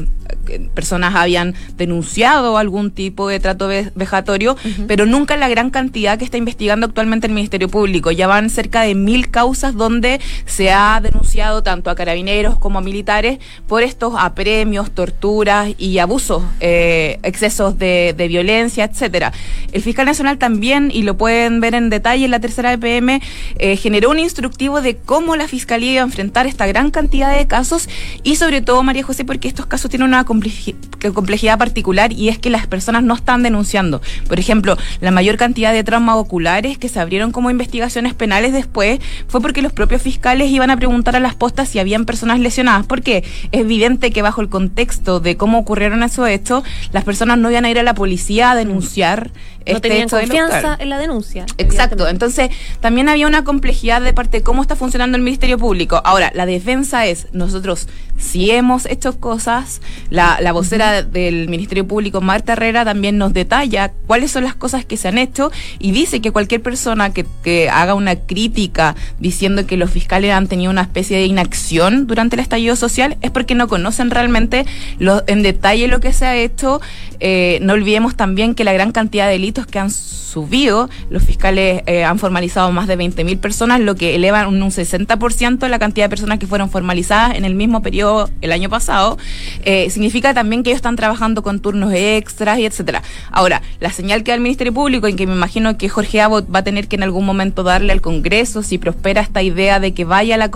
personas 0.73 1.15
habían 1.15 1.55
denunciado 1.77 2.57
algún 2.57 2.91
tipo 2.91 3.27
de 3.27 3.39
trato 3.39 3.67
vejatorio, 3.95 4.55
pero 4.87 5.05
nunca 5.05 5.37
la 5.37 5.49
gran 5.49 5.69
cantidad 5.69 6.17
que 6.17 6.25
está 6.25 6.37
investigando 6.37 6.87
actualmente 6.87 7.27
el 7.27 7.33
Ministerio 7.33 7.69
Público. 7.69 8.11
Ya 8.11 8.27
van 8.27 8.49
cerca 8.49 8.81
de 8.81 8.95
mil 8.95 9.29
causas 9.29 9.75
donde 9.75 10.19
se 10.45 10.71
ha 10.71 10.99
denunciado 11.01 11.63
tanto 11.63 11.89
a 11.89 11.95
carabineros 11.95 12.57
como 12.57 12.79
a 12.79 12.81
militares 12.81 13.39
por 13.67 13.83
estos 13.83 14.13
apremios, 14.17 14.91
torturas 14.91 15.73
y 15.77 15.99
abusos, 15.99 16.43
eh, 16.59 17.19
excesos 17.23 17.77
de, 17.77 18.13
violencia, 18.27 18.85
etcétera. 18.85 19.31
El 19.71 19.81
fiscal 19.81 20.05
nacional 20.05 20.37
también, 20.37 20.89
y 20.91 21.03
lo 21.03 21.15
pueden 21.15 21.59
ver 21.59 21.75
en 21.75 21.89
detalle 21.89 22.25
en 22.25 22.31
la 22.31 22.39
tercera 22.39 22.73
EPM, 22.73 23.21
eh, 23.59 23.77
generó 23.77 24.09
un 24.09 24.19
instructivo 24.19 24.81
de 24.81 24.97
cómo 24.97 25.35
la 25.35 25.47
fiscalía 25.47 25.93
iba 25.93 26.01
a 26.01 26.05
enfrentar 26.05 26.47
esta 26.47 26.65
gran 26.65 26.89
cantidad 26.89 27.35
de 27.35 27.45
casos 27.45 27.87
y 28.23 28.37
sobre 28.37 28.61
todo, 28.61 28.81
María 28.81 29.03
José, 29.03 29.25
porque 29.25 29.44
estos 29.47 29.65
casos 29.65 29.89
tienen 29.89 30.07
una 30.07 30.25
complejidad 30.25 31.57
particular 31.57 32.11
y 32.11 32.29
es 32.29 32.39
que 32.39 32.49
las 32.49 32.67
personas 32.67 33.03
no 33.03 33.13
están 33.13 33.43
denunciando. 33.43 34.01
Por 34.27 34.39
ejemplo, 34.39 34.77
la 35.01 35.11
mayor 35.11 35.37
cantidad 35.37 35.73
de 35.73 35.83
traumas 35.83 36.17
oculares 36.17 36.77
que 36.77 36.89
se 36.89 36.99
abrieron 36.99 37.31
como 37.31 37.49
investigaciones 37.49 38.13
penales 38.13 38.53
después 38.53 38.99
fue 39.27 39.41
porque 39.41 39.61
los 39.61 39.73
propios 39.73 40.01
fiscales 40.01 40.49
iban 40.49 40.71
a 40.71 40.77
preguntar 40.77 41.15
a 41.15 41.19
las 41.19 41.35
postas 41.35 41.69
si 41.69 41.79
habían 41.79 42.05
personas 42.05 42.39
lesionadas, 42.39 42.85
porque 42.85 43.23
es 43.51 43.61
evidente 43.61 44.11
que 44.11 44.21
bajo 44.21 44.41
el 44.41 44.49
contexto 44.49 45.19
de 45.19 45.37
cómo 45.37 45.59
ocurrieron 45.59 46.03
esos 46.03 46.27
hechos, 46.27 46.63
las 46.91 47.03
personas 47.03 47.37
no 47.37 47.51
iban 47.51 47.65
a 47.65 47.69
ir 47.69 47.79
a 47.79 47.83
la 47.83 47.93
policía 47.93 48.51
a 48.51 48.55
denunciar 48.55 49.31
no 49.67 49.75
este 49.75 49.89
tenían 49.89 50.09
confianza 50.09 50.75
en 50.79 50.89
la 50.89 50.97
denuncia. 50.97 51.45
Exacto. 51.57 52.07
Entonces, 52.07 52.49
también 52.79 53.09
había 53.09 53.27
una 53.27 53.43
complejidad 53.43 54.01
de 54.01 54.13
parte 54.13 54.37
de 54.37 54.43
cómo 54.43 54.61
está 54.61 54.75
funcionando 54.75 55.17
el 55.17 55.23
Ministerio 55.23 55.57
Público. 55.57 56.01
Ahora, 56.03 56.31
la 56.33 56.45
defensa 56.45 57.05
es, 57.05 57.27
nosotros 57.31 57.87
si 58.17 58.51
hemos 58.51 58.85
hecho 58.85 59.19
cosas, 59.19 59.81
la, 60.09 60.39
la 60.39 60.53
vocera 60.53 61.03
del 61.03 61.49
Ministerio 61.49 61.85
Público, 61.85 62.21
Marta 62.21 62.53
Herrera, 62.53 62.85
también 62.85 63.17
nos 63.17 63.33
detalla 63.33 63.91
cuáles 64.07 64.31
son 64.31 64.43
las 64.43 64.55
cosas 64.55 64.85
que 64.85 64.97
se 64.97 65.07
han 65.07 65.17
hecho 65.17 65.51
y 65.79 65.91
dice 65.91 66.21
que 66.21 66.31
cualquier 66.31 66.61
persona 66.61 67.11
que, 67.11 67.25
que 67.43 67.69
haga 67.69 67.93
una 67.93 68.15
crítica 68.15 68.95
diciendo 69.19 69.65
que 69.67 69.77
los 69.77 69.89
fiscales 69.91 70.31
han 70.31 70.47
tenido 70.47 70.71
una 70.71 70.83
especie 70.83 71.17
de 71.17 71.25
inacción 71.25 72.07
durante 72.07 72.35
el 72.35 72.39
estallido 72.39 72.75
social 72.75 73.17
es 73.21 73.31
porque 73.31 73.55
no 73.55 73.67
conocen 73.67 74.11
realmente 74.11 74.65
lo, 74.97 75.23
en 75.27 75.43
detalle 75.43 75.87
lo 75.87 75.99
que 75.99 76.13
se 76.13 76.25
ha 76.25 76.35
hecho. 76.35 76.81
Eh, 77.19 77.59
no 77.61 77.73
olvidemos 77.73 78.15
también 78.15 78.55
que 78.55 78.63
la 78.63 78.73
gran 78.73 78.91
cantidad 78.91 79.25
de 79.27 79.33
delitos 79.33 79.65
que 79.65 79.79
han 79.79 79.89
subido, 80.35 80.89
los 81.09 81.23
fiscales 81.23 81.81
eh, 81.85 82.03
han 82.03 82.19
formalizado 82.19 82.69
más 82.71 82.87
de 82.87 82.97
20.000 82.97 83.39
personas, 83.39 83.79
lo 83.79 83.95
que 83.95 84.15
eleva 84.15 84.47
un, 84.47 84.61
un 84.61 84.69
60% 84.69 85.67
la 85.69 85.79
cantidad 85.79 86.05
de 86.05 86.09
personas 86.09 86.39
que 86.39 86.47
fueron 86.47 86.69
formalizadas 86.69 87.35
en 87.35 87.45
el 87.45 87.55
mismo 87.55 87.81
periodo 87.81 88.29
el 88.41 88.51
año 88.51 88.69
pasado. 88.69 89.17
Eh, 89.63 89.89
significa 89.89 90.33
también 90.33 90.63
que 90.63 90.71
ellos 90.71 90.77
están 90.77 90.97
trabajando 90.97 91.41
con 91.41 91.59
turnos 91.59 91.93
extras 91.93 92.59
y 92.59 92.65
etcétera. 92.65 93.01
Ahora, 93.31 93.61
la 93.79 93.91
señal 93.91 94.23
que 94.23 94.31
da 94.31 94.35
el 94.35 94.41
Ministerio 94.41 94.73
Público, 94.73 95.07
en 95.07 95.15
que 95.15 95.25
me 95.25 95.33
imagino 95.33 95.77
que 95.77 95.87
Jorge 95.87 96.19
Abbott 96.21 96.53
va 96.53 96.59
a 96.59 96.63
tener 96.63 96.87
que 96.87 96.97
en 96.97 97.03
algún 97.03 97.25
momento 97.25 97.63
darle 97.63 97.93
al 97.93 98.01
Congreso, 98.01 98.61
si 98.61 98.77
prospera 98.77 99.21
esta 99.21 99.41
idea 99.41 99.79
de 99.79 99.93
que 99.93 100.03
vaya, 100.03 100.35
la 100.35 100.51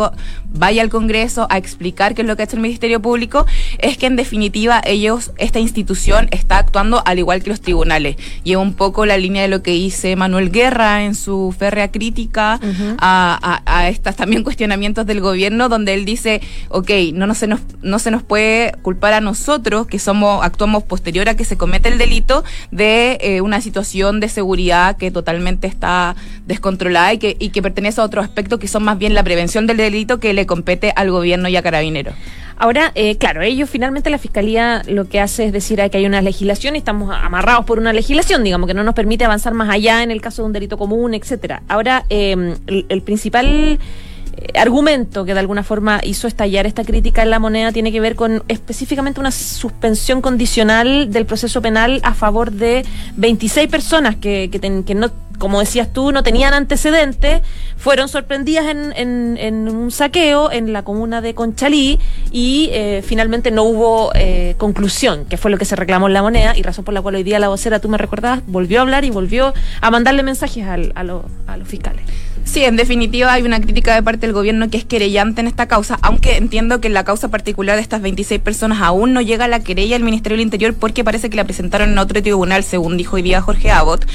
vaya 0.54 0.82
al 0.82 0.90
Congreso 0.90 1.48
a 1.50 1.58
explicar 1.58 2.16
qué 2.16 2.22
es 2.24 2.28
lo 2.28 2.36
que 2.36 2.44
ha 2.44 2.46
hecho 2.46 2.58
el 2.58 2.62
Ministerio 2.62 3.02
Público, 3.02 3.46
es 3.78 3.98
que 3.98 4.08
en 4.08 4.16
definitiva 4.16 4.82
ellos, 4.86 5.32
esta 5.38 5.60
institución 5.60 6.28
está 6.32 6.49
actuando 6.58 7.02
al 7.06 7.20
igual 7.20 7.44
que 7.44 7.50
los 7.50 7.62
tribunales. 7.62 8.16
Y 8.44 8.52
es 8.52 8.58
un 8.58 8.74
poco 8.74 9.06
la 9.06 9.18
línea 9.18 9.42
de 9.42 9.48
lo 9.48 9.62
que 9.62 9.72
dice 9.72 10.16
Manuel 10.16 10.52
Guerra 10.52 11.04
en 11.04 11.16
su 11.16 11.56
férrea 11.58 11.92
crítica 11.92 12.60
a, 13.00 13.62
a, 13.66 13.90
estos 13.90 14.16
también 14.16 14.44
cuestionamientos 14.50 15.06
del 15.06 15.22
gobierno, 15.22 15.70
donde 15.70 15.94
él 15.94 16.06
dice, 16.06 16.42
ok, 16.70 16.90
no, 17.14 17.28
no, 17.28 17.36
se 17.36 17.48
nos, 17.48 17.62
no 17.82 18.00
se 18.00 18.12
nos 18.12 18.24
puede 18.24 18.74
culpar 18.82 19.14
a 19.14 19.22
nosotros, 19.22 19.88
que 19.88 20.00
somos 20.00 20.44
actuamos 20.44 20.84
posterior 20.84 21.30
a 21.30 21.36
que 21.36 21.46
se 21.46 21.58
comete 21.58 21.90
el 21.90 21.98
delito, 21.98 22.44
de 22.72 23.18
eh, 23.22 23.42
una 23.42 23.62
situación 23.62 24.20
de 24.20 24.30
seguridad 24.30 24.98
que 24.98 25.12
totalmente 25.12 25.68
está 25.68 26.16
descontrolada 26.46 27.14
y 27.14 27.18
que, 27.18 27.38
y 27.40 27.50
que 27.50 27.62
pertenece 27.62 28.02
a 28.02 28.04
otro 28.04 28.22
aspecto 28.22 28.60
que 28.60 28.68
son 28.68 28.84
más 28.84 28.98
bien 28.98 29.14
la 29.14 29.24
prevención 29.24 29.68
del 29.68 29.78
delito 29.78 30.20
que 30.20 30.34
le 30.34 30.46
compete 30.46 30.94
al 30.96 31.12
gobierno 31.12 31.50
y 31.50 31.56
a 31.56 31.62
carabineros. 31.62 32.16
Ahora, 32.62 32.92
eh, 32.94 33.18
claro, 33.18 33.42
ellos 33.42 33.70
finalmente 33.70 34.10
la 34.10 34.18
fiscalía 34.18 34.82
lo 34.86 35.08
que 35.08 35.22
hace 35.22 35.46
es 35.46 35.54
decir 35.54 35.80
que 35.90 35.98
hay 35.98 36.06
una 36.06 36.22
legislación 36.22 36.76
y 36.76 36.80
estamos 36.80 37.10
amarrados 37.10 37.64
por 37.64 37.80
una 37.80 37.94
legislación, 37.94 38.44
digamos, 38.44 38.68
que 38.68 38.74
no 38.74 38.84
nos 38.84 38.96
permite 38.96 39.24
avanzar 39.24 39.54
más 39.54 39.70
allá 39.70 40.04
en 40.04 40.12
el 40.12 40.20
caso 40.20 40.42
de 40.42 40.48
un 40.48 40.54
delito 40.54 40.78
común, 40.78 41.14
etcétera. 41.14 41.64
Ahora, 41.70 42.04
em, 42.10 42.56
el, 42.68 43.02
principal 43.02 43.80
argumento 44.56 45.26
que 45.26 45.34
de 45.34 45.40
alguna 45.40 45.64
forma 45.64 46.02
hizo 46.04 46.28
estallar 46.28 46.66
esta 46.66 46.84
crítica 46.84 47.24
en 47.24 47.30
la 47.30 47.40
moneda 47.40 47.72
tiene 47.72 47.92
que 47.92 48.00
ver 48.00 48.16
con 48.16 48.44
específicamente 48.48 49.20
una 49.20 49.32
suspensión 49.32 50.22
condicional 50.22 51.12
del 51.12 51.26
proceso 51.26 51.62
penal 51.62 52.00
a 52.04 52.14
favor 52.14 52.52
de 52.52 52.86
26 53.18 53.68
personas 53.70 54.16
que, 54.16 54.50
que, 54.52 54.60
que 54.60 54.96
no 54.96 55.12
como 55.40 55.60
decías 55.60 55.92
tú, 55.92 56.12
no 56.12 56.22
tenían 56.22 56.54
antecedentes, 56.54 57.42
fueron 57.78 58.10
sorprendidas 58.10 58.66
en, 58.68 59.38
en, 59.38 59.70
un 59.70 59.90
saqueo 59.90 60.52
en 60.52 60.74
la 60.74 60.84
comuna 60.84 61.22
de 61.22 61.34
Conchalí 61.34 61.98
y 62.32 62.70
eh, 62.74 63.02
finalmente 63.04 63.50
no 63.50 63.64
hubo 63.64 64.12
eh, 64.14 64.56
conclusión, 64.58 65.26
que 65.26 65.38
fue 65.38 65.50
lo 65.50 65.58
que 65.58 65.66
se 65.66 65.76
reclamó 65.78 66.08
en 66.08 66.14
la 66.14 66.22
moneda 66.22 66.56
y 66.56 66.62
razón 66.62 66.84
por 66.84 66.94
la 66.94 67.02
cual 67.02 67.16
hoy 67.16 67.24
día 67.24 67.40
la 67.40 67.48
vocera, 67.48 67.80
tú 67.80 67.88
me 67.90 67.98
recordabas, 67.98 68.42
volvió 68.46 68.80
a 68.80 68.82
hablar 68.82 69.06
y 69.06 69.10
volvió 69.10 69.54
a 69.82 69.90
mandarle 69.90 70.24
mensajes 70.24 70.66
a, 70.66 70.74
a 70.74 71.04
los 71.04 71.24
fiscales. 71.68 72.04
Sí, 72.52 72.66
en 72.66 72.78
definitiva 72.78 73.32
hay 73.32 73.44
una 73.44 73.62
crítica 73.62 73.94
de 73.94 74.02
parte 74.02 74.26
del 74.26 74.34
gobierno 74.34 74.72
que 74.72 74.78
es 74.78 74.84
querellante 74.84 75.40
en 75.40 75.46
esta 75.46 75.68
causa, 75.68 76.00
aunque 76.02 76.36
entiendo 76.36 76.82
que 76.82 76.90
la 76.90 77.04
causa 77.04 77.28
particular 77.28 77.76
de 77.76 77.84
estas 77.84 78.02
26 78.02 78.42
personas 78.42 78.82
aún 78.82 79.14
no 79.14 79.22
llega 79.22 79.46
a 79.46 79.48
la 79.48 79.60
querella 79.60 79.94
del 79.94 80.04
Ministerio 80.04 80.36
del 80.36 80.46
Interior 80.46 80.74
porque 80.74 81.04
parece 81.04 81.30
que 81.30 81.38
la 81.38 81.44
presentaron 81.44 81.92
en 81.92 82.00
otro 82.00 82.24
tribunal, 82.24 82.64
según 82.64 82.98
dijo 82.98 83.18
hoy 83.18 83.22
día 83.22 83.40
Jorge 83.40 83.70
Abbott. 83.70 84.10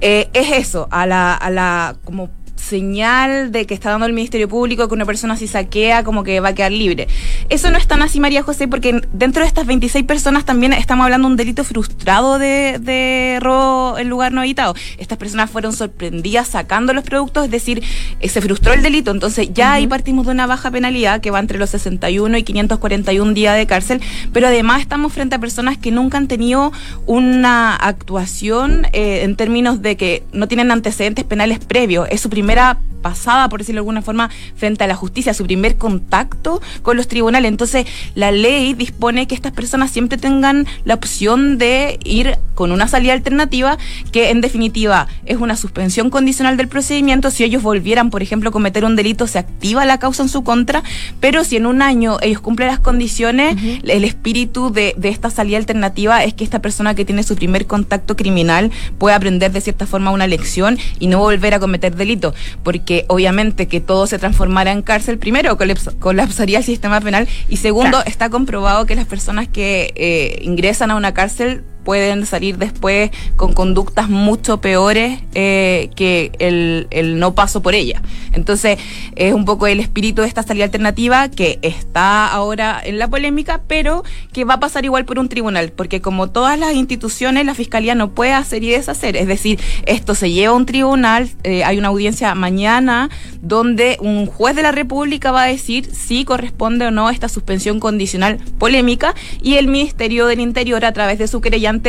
Eh, 0.00 0.30
es 0.32 0.50
eso, 0.52 0.88
a 0.90 1.06
la, 1.06 1.34
a 1.34 1.50
la 1.50 1.96
como 2.04 2.30
señal 2.64 3.52
de 3.52 3.66
que 3.66 3.74
está 3.74 3.90
dando 3.90 4.06
el 4.06 4.12
Ministerio 4.12 4.48
Público 4.48 4.88
que 4.88 4.94
una 4.94 5.04
persona 5.04 5.36
si 5.36 5.46
saquea 5.46 6.02
como 6.02 6.24
que 6.24 6.40
va 6.40 6.48
a 6.48 6.54
quedar 6.54 6.72
libre. 6.72 7.06
Eso 7.48 7.70
no 7.70 7.78
es 7.78 7.86
tan 7.86 8.02
así, 8.02 8.20
María 8.20 8.42
José, 8.42 8.66
porque 8.66 9.00
dentro 9.12 9.42
de 9.42 9.48
estas 9.48 9.66
26 9.66 10.04
personas 10.04 10.44
también 10.44 10.72
estamos 10.72 11.04
hablando 11.04 11.28
de 11.28 11.32
un 11.32 11.36
delito 11.36 11.64
frustrado 11.64 12.38
de, 12.38 12.78
de 12.80 13.38
robo 13.40 13.98
en 13.98 14.08
lugar 14.08 14.32
no 14.32 14.40
habitado. 14.40 14.74
Estas 14.98 15.18
personas 15.18 15.50
fueron 15.50 15.72
sorprendidas 15.72 16.48
sacando 16.48 16.92
los 16.92 17.04
productos, 17.04 17.44
es 17.44 17.50
decir, 17.50 17.82
eh, 18.20 18.28
se 18.28 18.40
frustró 18.40 18.72
el 18.72 18.82
delito. 18.82 19.10
Entonces 19.10 19.50
ya 19.52 19.74
ahí 19.74 19.86
partimos 19.86 20.26
de 20.26 20.32
una 20.32 20.46
baja 20.46 20.70
penalidad 20.70 21.20
que 21.20 21.30
va 21.30 21.38
entre 21.38 21.58
los 21.58 21.70
61 21.70 22.38
y 22.38 22.42
541 22.42 23.32
días 23.32 23.56
de 23.56 23.66
cárcel, 23.66 24.00
pero 24.32 24.46
además 24.46 24.80
estamos 24.80 25.12
frente 25.12 25.36
a 25.36 25.38
personas 25.38 25.78
que 25.78 25.90
nunca 25.90 26.18
han 26.18 26.28
tenido 26.28 26.72
una 27.06 27.76
actuación 27.76 28.86
eh, 28.92 29.22
en 29.22 29.36
términos 29.36 29.82
de 29.82 29.96
que 29.96 30.22
no 30.32 30.48
tienen 30.48 30.70
antecedentes 30.70 31.24
penales 31.24 31.58
previos. 31.58 32.08
Es 32.10 32.20
su 32.20 32.30
primer 32.30 32.53
primera 32.54 32.93
pasada, 33.04 33.50
por 33.50 33.60
decirlo 33.60 33.80
de 33.80 33.82
alguna 33.82 34.00
forma, 34.00 34.30
frente 34.56 34.82
a 34.82 34.86
la 34.86 34.96
justicia, 34.96 35.34
su 35.34 35.44
primer 35.44 35.76
contacto 35.76 36.62
con 36.80 36.96
los 36.96 37.06
tribunales. 37.06 37.50
Entonces, 37.50 37.86
la 38.14 38.32
ley 38.32 38.72
dispone 38.72 39.28
que 39.28 39.34
estas 39.34 39.52
personas 39.52 39.90
siempre 39.90 40.16
tengan 40.16 40.66
la 40.86 40.94
opción 40.94 41.58
de 41.58 42.00
ir 42.02 42.38
con 42.54 42.72
una 42.72 42.88
salida 42.88 43.12
alternativa, 43.12 43.76
que 44.10 44.30
en 44.30 44.40
definitiva 44.40 45.06
es 45.26 45.36
una 45.36 45.54
suspensión 45.54 46.08
condicional 46.08 46.56
del 46.56 46.68
procedimiento. 46.68 47.30
Si 47.30 47.44
ellos 47.44 47.62
volvieran, 47.62 48.08
por 48.08 48.22
ejemplo, 48.22 48.48
a 48.48 48.52
cometer 48.52 48.86
un 48.86 48.96
delito, 48.96 49.26
se 49.26 49.38
activa 49.38 49.84
la 49.84 49.98
causa 49.98 50.22
en 50.22 50.30
su 50.30 50.42
contra, 50.42 50.82
pero 51.20 51.44
si 51.44 51.56
en 51.56 51.66
un 51.66 51.82
año 51.82 52.16
ellos 52.22 52.40
cumplen 52.40 52.68
las 52.68 52.80
condiciones, 52.80 53.56
el 53.84 54.04
espíritu 54.04 54.72
de, 54.72 54.94
de 54.96 55.10
esta 55.10 55.28
salida 55.28 55.58
alternativa 55.58 56.24
es 56.24 56.32
que 56.32 56.44
esta 56.44 56.60
persona 56.60 56.94
que 56.94 57.04
tiene 57.04 57.22
su 57.22 57.36
primer 57.36 57.66
contacto 57.66 58.16
criminal 58.16 58.70
pueda 58.96 59.16
aprender 59.16 59.52
de 59.52 59.60
cierta 59.60 59.84
forma 59.86 60.10
una 60.10 60.26
lección 60.26 60.78
y 60.98 61.08
no 61.08 61.18
volver 61.18 61.52
a 61.52 61.60
cometer 61.60 61.94
delito 61.94 62.32
porque 62.62 62.93
obviamente 63.08 63.66
que 63.68 63.80
todo 63.80 64.06
se 64.06 64.18
transformara 64.18 64.72
en 64.72 64.82
cárcel, 64.82 65.18
primero 65.18 65.58
colapsaría 65.98 66.58
el 66.58 66.64
sistema 66.64 67.00
penal 67.00 67.28
y 67.48 67.56
segundo 67.56 68.02
está 68.06 68.30
comprobado 68.30 68.86
que 68.86 68.94
las 68.94 69.06
personas 69.06 69.48
que 69.48 69.92
eh, 69.96 70.38
ingresan 70.42 70.90
a 70.90 70.96
una 70.96 71.14
cárcel 71.14 71.64
pueden 71.84 72.26
salir 72.26 72.58
después 72.58 73.10
con 73.36 73.52
conductas 73.52 74.08
mucho 74.08 74.60
peores 74.60 75.20
eh, 75.34 75.90
que 75.94 76.32
el, 76.38 76.86
el, 76.90 77.18
no 77.18 77.34
paso 77.34 77.62
por 77.62 77.74
ella. 77.74 78.02
Entonces, 78.32 78.78
es 79.16 79.32
un 79.32 79.44
poco 79.44 79.66
el 79.66 79.80
espíritu 79.80 80.22
de 80.22 80.28
esta 80.28 80.42
salida 80.42 80.64
alternativa 80.64 81.28
que 81.28 81.58
está 81.62 82.26
ahora 82.26 82.80
en 82.84 82.98
la 82.98 83.08
polémica, 83.08 83.62
pero 83.66 84.02
que 84.32 84.44
va 84.44 84.54
a 84.54 84.60
pasar 84.60 84.84
igual 84.84 85.04
por 85.04 85.18
un 85.18 85.28
tribunal, 85.28 85.72
porque 85.72 86.00
como 86.00 86.30
todas 86.30 86.58
las 86.58 86.74
instituciones, 86.74 87.46
la 87.46 87.54
Fiscalía 87.54 87.94
no 87.94 88.10
puede 88.10 88.32
hacer 88.32 88.64
y 88.64 88.70
deshacer. 88.70 89.16
Es 89.16 89.26
decir, 89.26 89.60
esto 89.86 90.14
se 90.14 90.30
lleva 90.30 90.54
a 90.54 90.56
un 90.56 90.66
tribunal, 90.66 91.28
eh, 91.44 91.64
hay 91.64 91.78
una 91.78 91.88
audiencia 91.88 92.34
mañana 92.34 93.10
donde 93.40 93.98
un 94.00 94.26
juez 94.26 94.56
de 94.56 94.62
la 94.62 94.72
República 94.72 95.30
va 95.30 95.42
a 95.42 95.46
decir 95.46 95.88
si 95.94 96.24
corresponde 96.24 96.86
o 96.86 96.90
no 96.90 97.10
esta 97.10 97.28
suspensión 97.28 97.80
condicional 97.80 98.38
polémica 98.58 99.14
y 99.42 99.54
el 99.54 99.68
Ministerio 99.68 100.26
del 100.26 100.40
Interior, 100.40 100.84
a 100.84 100.92
través 100.92 101.18
de 101.18 101.28
su 101.28 101.40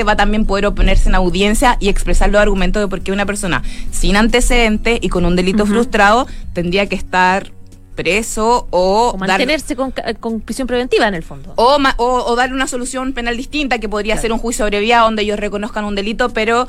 va 0.04 0.14
a 0.14 0.16
también 0.16 0.46
poder 0.46 0.66
oponerse 0.66 1.10
en 1.10 1.16
audiencia 1.16 1.78
y 1.80 1.90
expresar 1.90 2.30
los 2.30 2.42
argumentos 2.42 2.82
de 2.82 2.88
por 2.88 3.02
qué 3.02 3.12
una 3.12 3.26
persona 3.26 3.64
sin 3.92 4.16
antecedentes 4.16 5.00
y 5.02 5.10
con 5.10 5.26
un 5.26 5.36
delito 5.36 5.66
frustrado 5.66 6.28
tendría 6.54 6.88
que 6.88 6.96
estar 6.96 7.52
preso 7.96 8.68
o, 8.72 9.16
mantenerse 9.18 9.76
con, 9.76 9.94
prisión 10.42 10.68
preventiva 10.68 11.08
en 11.08 11.16
el 11.16 11.24
fondo. 11.24 11.54
O, 11.56 11.78
o, 11.98 12.36
darle 12.36 12.56
una 12.56 12.68
solución 12.68 13.14
penal 13.14 13.38
distinta 13.38 13.80
que 13.80 13.90
podría 13.90 14.18
ser 14.18 14.32
un 14.32 14.38
juicio 14.38 14.66
abreviado 14.66 15.06
donde 15.06 15.24
ellos 15.24 15.40
reconozcan 15.40 15.86
un 15.86 15.96
delito, 15.96 16.30
pero 16.30 16.68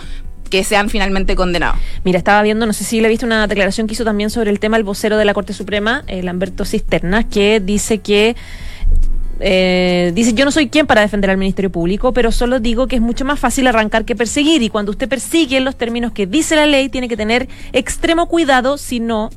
que 0.49 0.64
sean 0.64 0.88
finalmente 0.88 1.35
condenados. 1.35 1.76
Mira, 2.04 2.18
estaba 2.18 2.40
viendo, 2.42 2.66
no 2.66 2.73
sé 2.73 2.85
si 2.85 3.00
le 3.00 3.08
viste 3.08 3.26
una 3.26 3.46
declaración 3.46 3.87
que 3.87 3.94
hizo 3.94 4.04
también 4.04 4.30
sobre 4.30 4.50
el 4.50 4.61
tema 4.61 4.76
el 4.76 4.85
vocero 4.85 5.16
de 5.16 5.25
la 5.25 5.35
Corte 5.35 5.52
Suprema, 5.52 6.04
el 6.06 6.26
Lamberto 6.26 6.64
Cisternas, 6.64 7.25
que 7.26 7.61
dice 7.61 7.99
que 7.99 8.37
eh, 9.40 10.12
dice, 10.14 10.33
yo 10.33 10.45
no 10.45 10.50
soy 10.50 10.69
quien 10.69 10.87
para 10.87 11.02
defender 11.02 11.31
al 11.31 11.37
Ministerio 11.37 11.71
Público, 11.71 12.12
pero 12.12 12.33
solo 12.33 12.61
digo 12.61 12.87
que 12.87 12.97
es 12.97 13.02
mucho 13.02 13.25
más 13.25 13.38
fácil 13.38 13.66
arrancar 13.66 14.05
que 14.05 14.16
perseguir 14.16 14.62
y 14.62 14.71
cuando 14.71 14.90
usted 14.90 15.09
persigue 15.09 15.59
en 15.59 15.64
los 15.64 15.76
términos 15.76 16.12
que 16.12 16.26
dice 16.26 16.57
la 16.57 16.66
ley, 16.66 16.88
tiene 16.88 17.09
que 17.09 17.16
tener 17.16 17.49
extremo 17.73 18.28
cuidado 18.28 18.78
si 18.78 19.00
no 19.00 19.31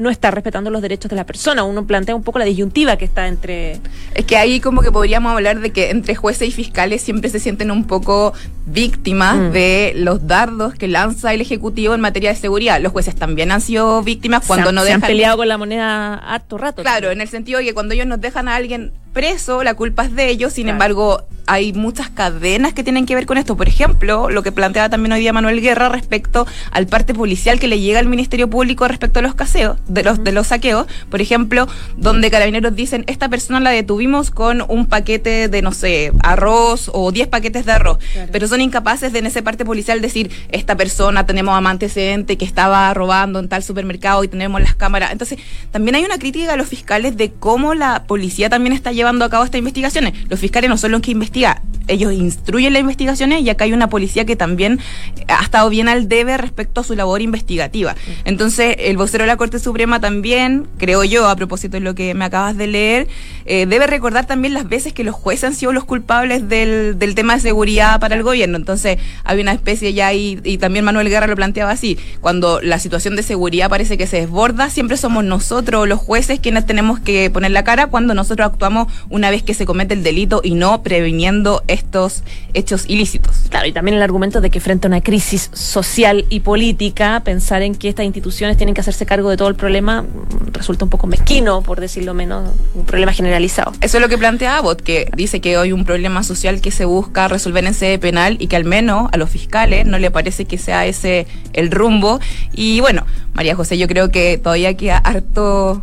no 0.00 0.08
está 0.08 0.30
respetando 0.30 0.70
los 0.70 0.80
derechos 0.80 1.10
de 1.10 1.16
la 1.16 1.26
persona. 1.26 1.62
Uno 1.62 1.86
plantea 1.86 2.14
un 2.14 2.22
poco 2.22 2.38
la 2.38 2.46
disyuntiva 2.46 2.96
que 2.96 3.04
está 3.04 3.28
entre... 3.28 3.78
Es 4.14 4.24
que 4.24 4.36
ahí 4.36 4.58
como 4.58 4.80
que 4.80 4.90
podríamos 4.90 5.30
hablar 5.30 5.60
de 5.60 5.70
que 5.70 5.90
entre 5.90 6.14
jueces 6.14 6.48
y 6.48 6.52
fiscales 6.52 7.02
siempre 7.02 7.28
se 7.28 7.38
sienten 7.38 7.70
un 7.70 7.84
poco 7.84 8.32
víctimas 8.72 9.36
mm. 9.36 9.50
de 9.52 9.92
los 9.96 10.26
dardos 10.26 10.74
que 10.74 10.88
lanza 10.88 11.32
el 11.34 11.40
Ejecutivo 11.40 11.94
en 11.94 12.00
materia 12.00 12.30
de 12.30 12.36
seguridad. 12.36 12.80
Los 12.80 12.92
jueces 12.92 13.14
también 13.14 13.50
han 13.52 13.60
sido 13.60 14.02
víctimas 14.02 14.46
cuando 14.46 14.72
no 14.72 14.84
dejan... 14.84 15.00
Se 15.00 15.06
han 15.06 15.10
peleado 15.10 15.36
con 15.36 15.48
la 15.48 15.58
moneda 15.58 16.14
harto 16.14 16.58
rato. 16.58 16.82
Claro, 16.82 17.10
en 17.10 17.20
el 17.20 17.28
sentido 17.28 17.58
de 17.58 17.66
que 17.66 17.74
cuando 17.74 17.94
ellos 17.94 18.06
nos 18.06 18.20
dejan 18.20 18.48
a 18.48 18.56
alguien 18.56 18.92
preso, 19.12 19.64
la 19.64 19.74
culpa 19.74 20.04
es 20.04 20.14
de 20.14 20.28
ellos, 20.28 20.52
sin 20.52 20.68
embargo, 20.68 21.24
hay 21.46 21.72
muchas 21.72 22.10
cadenas 22.10 22.74
que 22.74 22.84
tienen 22.84 23.06
que 23.06 23.16
ver 23.16 23.26
con 23.26 23.36
esto. 23.36 23.56
Por 23.56 23.66
ejemplo, 23.66 24.30
lo 24.30 24.44
que 24.44 24.52
planteaba 24.52 24.88
también 24.88 25.12
hoy 25.12 25.20
día 25.20 25.32
Manuel 25.32 25.60
Guerra 25.60 25.88
respecto 25.88 26.46
al 26.70 26.86
parte 26.86 27.12
policial 27.12 27.58
que 27.58 27.66
le 27.66 27.80
llega 27.80 27.98
al 27.98 28.06
Ministerio 28.06 28.48
Público 28.48 28.86
respecto 28.86 29.18
a 29.18 29.22
los 29.22 29.34
caseos, 29.34 29.76
de 29.88 30.04
los, 30.04 30.22
de 30.22 30.30
los 30.30 30.46
saqueos. 30.46 30.86
Por 31.10 31.20
ejemplo, 31.20 31.66
donde 31.96 32.30
carabineros 32.30 32.76
dicen, 32.76 33.02
esta 33.08 33.28
persona 33.28 33.58
la 33.58 33.70
detuvimos 33.70 34.30
con 34.30 34.64
un 34.68 34.86
paquete 34.86 35.48
de, 35.48 35.60
no 35.62 35.72
sé, 35.72 36.12
arroz 36.22 36.88
o 36.94 37.10
10 37.10 37.26
paquetes 37.26 37.66
de 37.66 37.72
arroz. 37.72 37.98
Pero 38.30 38.46
son 38.46 38.59
incapaces 38.60 39.12
de 39.12 39.20
en 39.20 39.26
ese 39.26 39.42
parte 39.42 39.64
policial 39.64 40.00
decir, 40.00 40.30
esta 40.50 40.76
persona 40.76 41.26
tenemos 41.26 41.54
antecedente 41.70 42.36
que 42.36 42.44
estaba 42.44 42.92
robando 42.94 43.38
en 43.38 43.48
tal 43.48 43.62
supermercado 43.62 44.24
y 44.24 44.28
tenemos 44.28 44.60
las 44.60 44.74
cámaras. 44.74 45.12
Entonces, 45.12 45.38
también 45.70 45.94
hay 45.94 46.04
una 46.04 46.18
crítica 46.18 46.54
a 46.54 46.56
los 46.56 46.68
fiscales 46.68 47.16
de 47.16 47.30
cómo 47.30 47.74
la 47.74 48.04
policía 48.04 48.48
también 48.48 48.72
está 48.72 48.92
llevando 48.92 49.24
a 49.24 49.30
cabo 49.30 49.44
estas 49.44 49.58
investigaciones. 49.58 50.14
Los 50.28 50.40
fiscales 50.40 50.68
no 50.68 50.76
son 50.76 50.92
los 50.92 51.00
que 51.00 51.12
investigan, 51.12 51.60
ellos 51.86 52.12
instruyen 52.12 52.72
las 52.72 52.80
investigaciones 52.80 53.42
y 53.42 53.50
acá 53.50 53.64
hay 53.64 53.72
una 53.72 53.88
policía 53.88 54.24
que 54.24 54.36
también 54.36 54.80
ha 55.28 55.42
estado 55.42 55.68
bien 55.70 55.88
al 55.88 56.08
debe 56.08 56.36
respecto 56.36 56.80
a 56.80 56.84
su 56.84 56.94
labor 56.94 57.22
investigativa. 57.22 57.94
Entonces, 58.24 58.76
el 58.78 58.96
vocero 58.96 59.24
de 59.24 59.28
la 59.28 59.36
Corte 59.36 59.58
Suprema 59.58 60.00
también, 60.00 60.66
creo 60.78 61.04
yo, 61.04 61.28
a 61.28 61.36
propósito 61.36 61.76
de 61.76 61.80
lo 61.80 61.94
que 61.94 62.14
me 62.14 62.24
acabas 62.24 62.56
de 62.56 62.66
leer, 62.66 63.08
eh, 63.44 63.66
debe 63.66 63.86
recordar 63.86 64.26
también 64.26 64.54
las 64.54 64.68
veces 64.68 64.92
que 64.92 65.04
los 65.04 65.14
jueces 65.14 65.44
han 65.44 65.54
sido 65.54 65.72
los 65.72 65.84
culpables 65.84 66.48
del, 66.48 66.98
del 66.98 67.14
tema 67.14 67.34
de 67.34 67.40
seguridad 67.40 68.00
para 68.00 68.14
el 68.14 68.22
gobierno. 68.22 68.49
Entonces, 68.56 68.98
hay 69.24 69.40
una 69.40 69.52
especie 69.52 69.92
ya, 69.92 70.12
y, 70.12 70.40
y 70.44 70.58
también 70.58 70.84
Manuel 70.84 71.08
Guerra 71.08 71.26
lo 71.26 71.36
planteaba 71.36 71.70
así, 71.72 71.98
cuando 72.20 72.60
la 72.60 72.78
situación 72.78 73.16
de 73.16 73.22
seguridad 73.22 73.68
parece 73.68 73.98
que 73.98 74.06
se 74.06 74.18
desborda, 74.20 74.70
siempre 74.70 74.96
somos 74.96 75.24
nosotros, 75.24 75.88
los 75.88 75.98
jueces, 75.98 76.40
quienes 76.40 76.66
tenemos 76.66 77.00
que 77.00 77.30
poner 77.30 77.50
la 77.50 77.64
cara 77.64 77.86
cuando 77.86 78.14
nosotros 78.14 78.46
actuamos 78.46 78.92
una 79.08 79.30
vez 79.30 79.42
que 79.42 79.54
se 79.54 79.66
comete 79.66 79.94
el 79.94 80.02
delito 80.02 80.40
y 80.42 80.54
no 80.54 80.82
previniendo 80.82 81.62
estos 81.68 82.22
hechos 82.54 82.84
ilícitos. 82.88 83.36
Claro, 83.48 83.66
y 83.66 83.72
también 83.72 83.96
el 83.96 84.02
argumento 84.02 84.40
de 84.40 84.50
que 84.50 84.60
frente 84.60 84.86
a 84.86 84.88
una 84.88 85.00
crisis 85.00 85.50
social 85.52 86.24
y 86.28 86.40
política, 86.40 87.20
pensar 87.24 87.62
en 87.62 87.74
que 87.74 87.88
estas 87.88 88.04
instituciones 88.04 88.56
tienen 88.56 88.74
que 88.74 88.80
hacerse 88.80 89.06
cargo 89.06 89.30
de 89.30 89.36
todo 89.36 89.48
el 89.48 89.54
problema 89.54 90.02
mm, 90.02 90.52
resulta 90.52 90.84
un 90.84 90.90
poco 90.90 91.06
mezquino, 91.06 91.62
por 91.62 91.80
decirlo 91.80 92.14
menos, 92.14 92.50
un 92.74 92.86
problema 92.86 93.12
generalizado. 93.12 93.72
Eso 93.80 93.98
es 93.98 94.00
lo 94.02 94.08
que 94.08 94.18
plantea 94.18 94.58
Abbott, 94.58 94.82
que 94.82 95.10
dice 95.16 95.40
que 95.40 95.58
hoy 95.58 95.72
un 95.72 95.84
problema 95.84 96.22
social 96.22 96.60
que 96.60 96.70
se 96.70 96.84
busca 96.84 97.28
resolver 97.28 97.64
en 97.64 97.74
sede 97.74 97.98
penal 97.98 98.29
y 98.38 98.46
que 98.46 98.56
al 98.56 98.64
menos 98.64 99.08
a 99.12 99.16
los 99.16 99.30
fiscales 99.30 99.86
no 99.86 99.98
le 99.98 100.10
parece 100.10 100.44
que 100.44 100.58
sea 100.58 100.86
ese 100.86 101.26
el 101.52 101.70
rumbo. 101.70 102.20
Y 102.52 102.80
bueno, 102.80 103.06
María 103.34 103.54
José, 103.56 103.78
yo 103.78 103.88
creo 103.88 104.10
que 104.10 104.38
todavía 104.38 104.76
queda 104.76 104.98
harto 104.98 105.82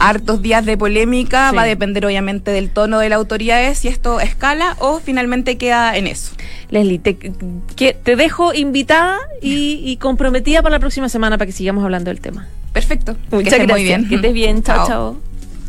hartos 0.00 0.40
días 0.40 0.64
de 0.64 0.78
polémica, 0.78 1.52
va 1.52 1.62
a 1.62 1.66
depender 1.66 2.06
obviamente 2.06 2.50
del 2.50 2.70
tono 2.70 2.98
de 2.98 3.10
la 3.10 3.16
autoridad, 3.16 3.74
si 3.74 3.88
esto 3.88 4.18
escala 4.18 4.74
o 4.80 4.98
finalmente 4.98 5.58
queda 5.58 5.94
en 5.94 6.06
eso. 6.06 6.32
Leslie, 6.70 6.98
te, 6.98 7.16
que, 7.16 7.92
te 7.92 8.16
dejo 8.16 8.54
invitada 8.54 9.18
y, 9.42 9.82
y 9.84 9.98
comprometida 9.98 10.62
para 10.62 10.76
la 10.76 10.80
próxima 10.80 11.10
semana 11.10 11.36
para 11.36 11.46
que 11.46 11.52
sigamos 11.52 11.84
hablando 11.84 12.10
del 12.10 12.20
tema. 12.20 12.48
Perfecto. 12.72 13.16
Muchas 13.30 13.58
gracias. 13.58 13.68
Muy 13.68 13.84
bien. 13.84 14.08
Que 14.08 14.14
estés 14.16 14.32
bien. 14.32 14.62
Chao, 14.64 14.86
chao. 14.86 15.16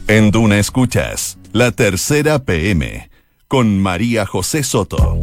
En 0.08 0.32
Duna 0.32 0.60
Escuchas, 0.60 1.38
la 1.52 1.72
tercera 1.72 2.40
PM, 2.40 3.10
con 3.48 3.80
María 3.80 4.26
José 4.26 4.64
Soto. 4.64 5.20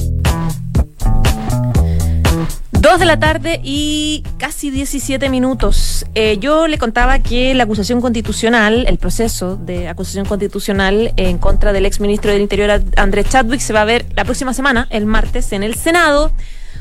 Dos 2.80 3.00
de 3.00 3.06
la 3.06 3.18
tarde 3.18 3.60
y 3.64 4.22
casi 4.38 4.70
17 4.70 5.28
minutos. 5.30 6.06
Eh, 6.14 6.38
yo 6.38 6.68
le 6.68 6.78
contaba 6.78 7.18
que 7.18 7.52
la 7.54 7.64
acusación 7.64 8.00
constitucional, 8.00 8.86
el 8.86 8.98
proceso 8.98 9.56
de 9.56 9.88
acusación 9.88 10.26
constitucional 10.26 11.12
en 11.16 11.38
contra 11.38 11.72
del 11.72 11.86
exministro 11.86 12.30
del 12.30 12.40
Interior 12.40 12.80
Andrés 12.96 13.30
Chadwick 13.30 13.60
se 13.60 13.72
va 13.72 13.82
a 13.82 13.84
ver 13.84 14.06
la 14.14 14.24
próxima 14.24 14.54
semana, 14.54 14.86
el 14.90 15.06
martes, 15.06 15.50
en 15.52 15.64
el 15.64 15.74
Senado 15.74 16.32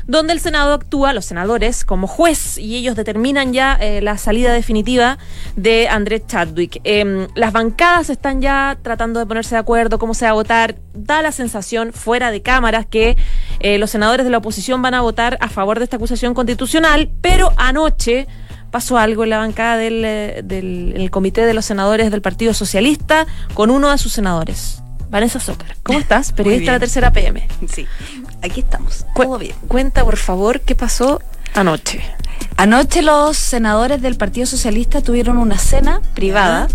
donde 0.08 0.32
el 0.32 0.40
Senado 0.40 0.72
actúa, 0.72 1.12
los 1.12 1.26
senadores, 1.26 1.84
como 1.84 2.06
juez 2.06 2.56
y 2.56 2.76
ellos 2.76 2.96
determinan 2.96 3.52
ya 3.52 3.74
eh, 3.78 4.00
la 4.00 4.16
salida 4.16 4.54
definitiva 4.54 5.18
de 5.54 5.86
Andrés 5.86 6.22
Chadwick. 6.26 6.80
Em, 6.82 7.28
las 7.34 7.52
bancadas 7.52 8.08
están 8.08 8.40
ya 8.40 8.78
tratando 8.80 9.20
de 9.20 9.26
ponerse 9.26 9.54
de 9.54 9.60
acuerdo 9.60 9.98
cómo 9.98 10.14
se 10.14 10.24
va 10.24 10.30
a 10.30 10.34
votar. 10.34 10.76
Da 10.94 11.20
la 11.20 11.30
sensación 11.30 11.92
fuera 11.92 12.30
de 12.30 12.40
cámaras 12.40 12.86
que 12.86 13.18
eh, 13.60 13.78
los 13.78 13.90
senadores 13.90 14.24
de 14.24 14.30
la 14.30 14.38
oposición 14.38 14.82
van 14.82 14.94
a 14.94 15.00
votar 15.00 15.38
a 15.40 15.48
favor 15.48 15.78
de 15.78 15.84
esta 15.84 15.96
acusación 15.96 16.34
constitucional, 16.34 17.10
pero 17.20 17.52
anoche 17.56 18.26
pasó 18.70 18.98
algo 18.98 19.24
en 19.24 19.30
la 19.30 19.38
bancada 19.38 19.76
del, 19.76 20.04
eh, 20.04 20.40
del 20.44 21.10
comité 21.10 21.46
de 21.46 21.54
los 21.54 21.64
senadores 21.64 22.10
del 22.10 22.22
Partido 22.22 22.54
Socialista 22.54 23.26
con 23.54 23.70
uno 23.70 23.90
de 23.90 23.98
sus 23.98 24.12
senadores. 24.12 24.82
Vanessa 25.10 25.40
Zócar, 25.40 25.76
¿cómo 25.82 25.98
estás? 25.98 26.32
Periodista 26.36 26.72
de 26.72 26.76
la 26.76 26.80
tercera 26.80 27.12
PM. 27.12 27.46
Sí, 27.68 27.86
aquí 28.42 28.60
estamos. 28.60 29.06
Todo 29.14 29.38
bien. 29.38 29.56
Cuenta, 29.66 30.04
por 30.04 30.16
favor, 30.16 30.60
qué 30.60 30.74
pasó 30.74 31.20
anoche. 31.54 32.02
Anoche 32.56 33.02
los 33.02 33.36
senadores 33.36 34.02
del 34.02 34.16
Partido 34.16 34.46
Socialista 34.46 35.00
tuvieron 35.00 35.38
una 35.38 35.58
cena 35.58 36.00
privada 36.14 36.66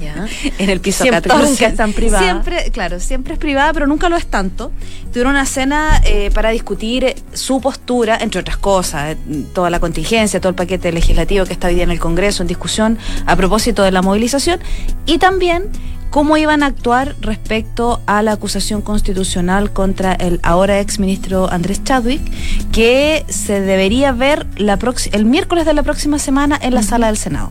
en 0.58 0.70
el 0.70 0.80
piso 0.80 1.02
siempre, 1.02 1.28
14. 1.28 1.50
Nunca 1.50 1.66
es 1.66 1.76
tan 1.76 1.92
privada. 1.92 2.24
Siempre, 2.24 2.70
claro, 2.70 3.00
siempre 3.00 3.34
es 3.34 3.40
privada, 3.40 3.72
pero 3.72 3.86
nunca 3.86 4.08
lo 4.08 4.16
es 4.16 4.26
tanto. 4.26 4.70
Tuvieron 5.12 5.32
una 5.32 5.46
cena 5.46 6.00
eh, 6.04 6.30
para 6.32 6.50
discutir 6.50 7.14
su 7.32 7.60
postura, 7.60 8.16
entre 8.20 8.40
otras 8.40 8.58
cosas, 8.58 9.16
eh, 9.16 9.44
toda 9.52 9.70
la 9.70 9.80
contingencia, 9.80 10.40
todo 10.40 10.50
el 10.50 10.56
paquete 10.56 10.92
legislativo 10.92 11.44
que 11.46 11.52
está 11.52 11.68
hoy 11.68 11.74
día 11.74 11.84
en 11.84 11.90
el 11.90 12.00
Congreso 12.00 12.42
en 12.42 12.46
discusión 12.46 12.98
a 13.26 13.34
propósito 13.34 13.82
de 13.82 13.90
la 13.90 14.02
movilización 14.02 14.60
y 15.06 15.18
también 15.18 15.70
cómo 16.14 16.36
iban 16.36 16.62
a 16.62 16.66
actuar 16.66 17.16
respecto 17.20 18.00
a 18.06 18.22
la 18.22 18.30
acusación 18.30 18.82
constitucional 18.82 19.72
contra 19.72 20.12
el 20.12 20.38
ahora 20.44 20.78
ex 20.78 21.00
ministro 21.00 21.50
Andrés 21.50 21.82
Chadwick, 21.82 22.22
que 22.70 23.24
se 23.28 23.60
debería 23.60 24.12
ver 24.12 24.46
la 24.56 24.78
el 25.10 25.24
miércoles 25.24 25.66
de 25.66 25.74
la 25.74 25.82
próxima 25.82 26.20
semana 26.20 26.56
en 26.62 26.72
la 26.72 26.84
sala 26.84 27.08
del 27.08 27.16
Senado. 27.16 27.50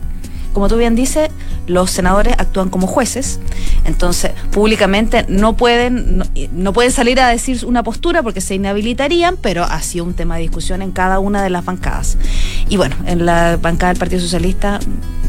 Como 0.54 0.68
tú 0.68 0.78
bien 0.78 0.94
dices, 0.94 1.28
los 1.66 1.90
senadores 1.90 2.36
actúan 2.38 2.70
como 2.70 2.86
jueces, 2.86 3.38
entonces 3.84 4.32
públicamente 4.50 5.26
no 5.28 5.58
pueden, 5.58 6.22
no, 6.52 6.72
pueden 6.72 6.90
salir 6.90 7.20
a 7.20 7.28
decir 7.28 7.66
una 7.66 7.82
postura 7.82 8.22
porque 8.22 8.40
se 8.40 8.54
inhabilitarían, 8.54 9.36
pero 9.36 9.64
ha 9.64 9.82
sido 9.82 10.06
un 10.06 10.14
tema 10.14 10.36
de 10.36 10.42
discusión 10.42 10.80
en 10.80 10.90
cada 10.90 11.18
una 11.18 11.42
de 11.42 11.50
las 11.50 11.66
bancadas. 11.66 12.16
Y 12.70 12.78
bueno, 12.78 12.96
en 13.04 13.26
la 13.26 13.58
bancada 13.60 13.92
del 13.92 13.98
Partido 13.98 14.22
Socialista 14.22 14.80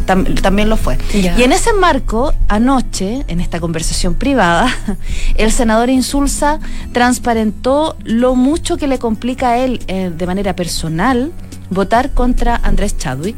también 0.05 0.69
lo 0.69 0.77
fue. 0.77 0.97
Y 1.13 1.43
en 1.43 1.51
ese 1.51 1.73
marco, 1.73 2.33
anoche, 2.47 3.23
en 3.27 3.39
esta 3.39 3.59
conversación 3.59 4.15
privada, 4.15 4.67
el 5.35 5.51
senador 5.51 5.89
Insulza 5.89 6.59
transparentó 6.93 7.95
lo 8.03 8.35
mucho 8.35 8.77
que 8.77 8.87
le 8.87 8.99
complica 8.99 9.49
a 9.49 9.57
él 9.57 9.81
eh, 9.87 10.11
de 10.15 10.25
manera 10.25 10.55
personal 10.55 11.31
votar 11.69 12.11
contra 12.11 12.55
Andrés 12.55 12.97
Chadwick 12.97 13.37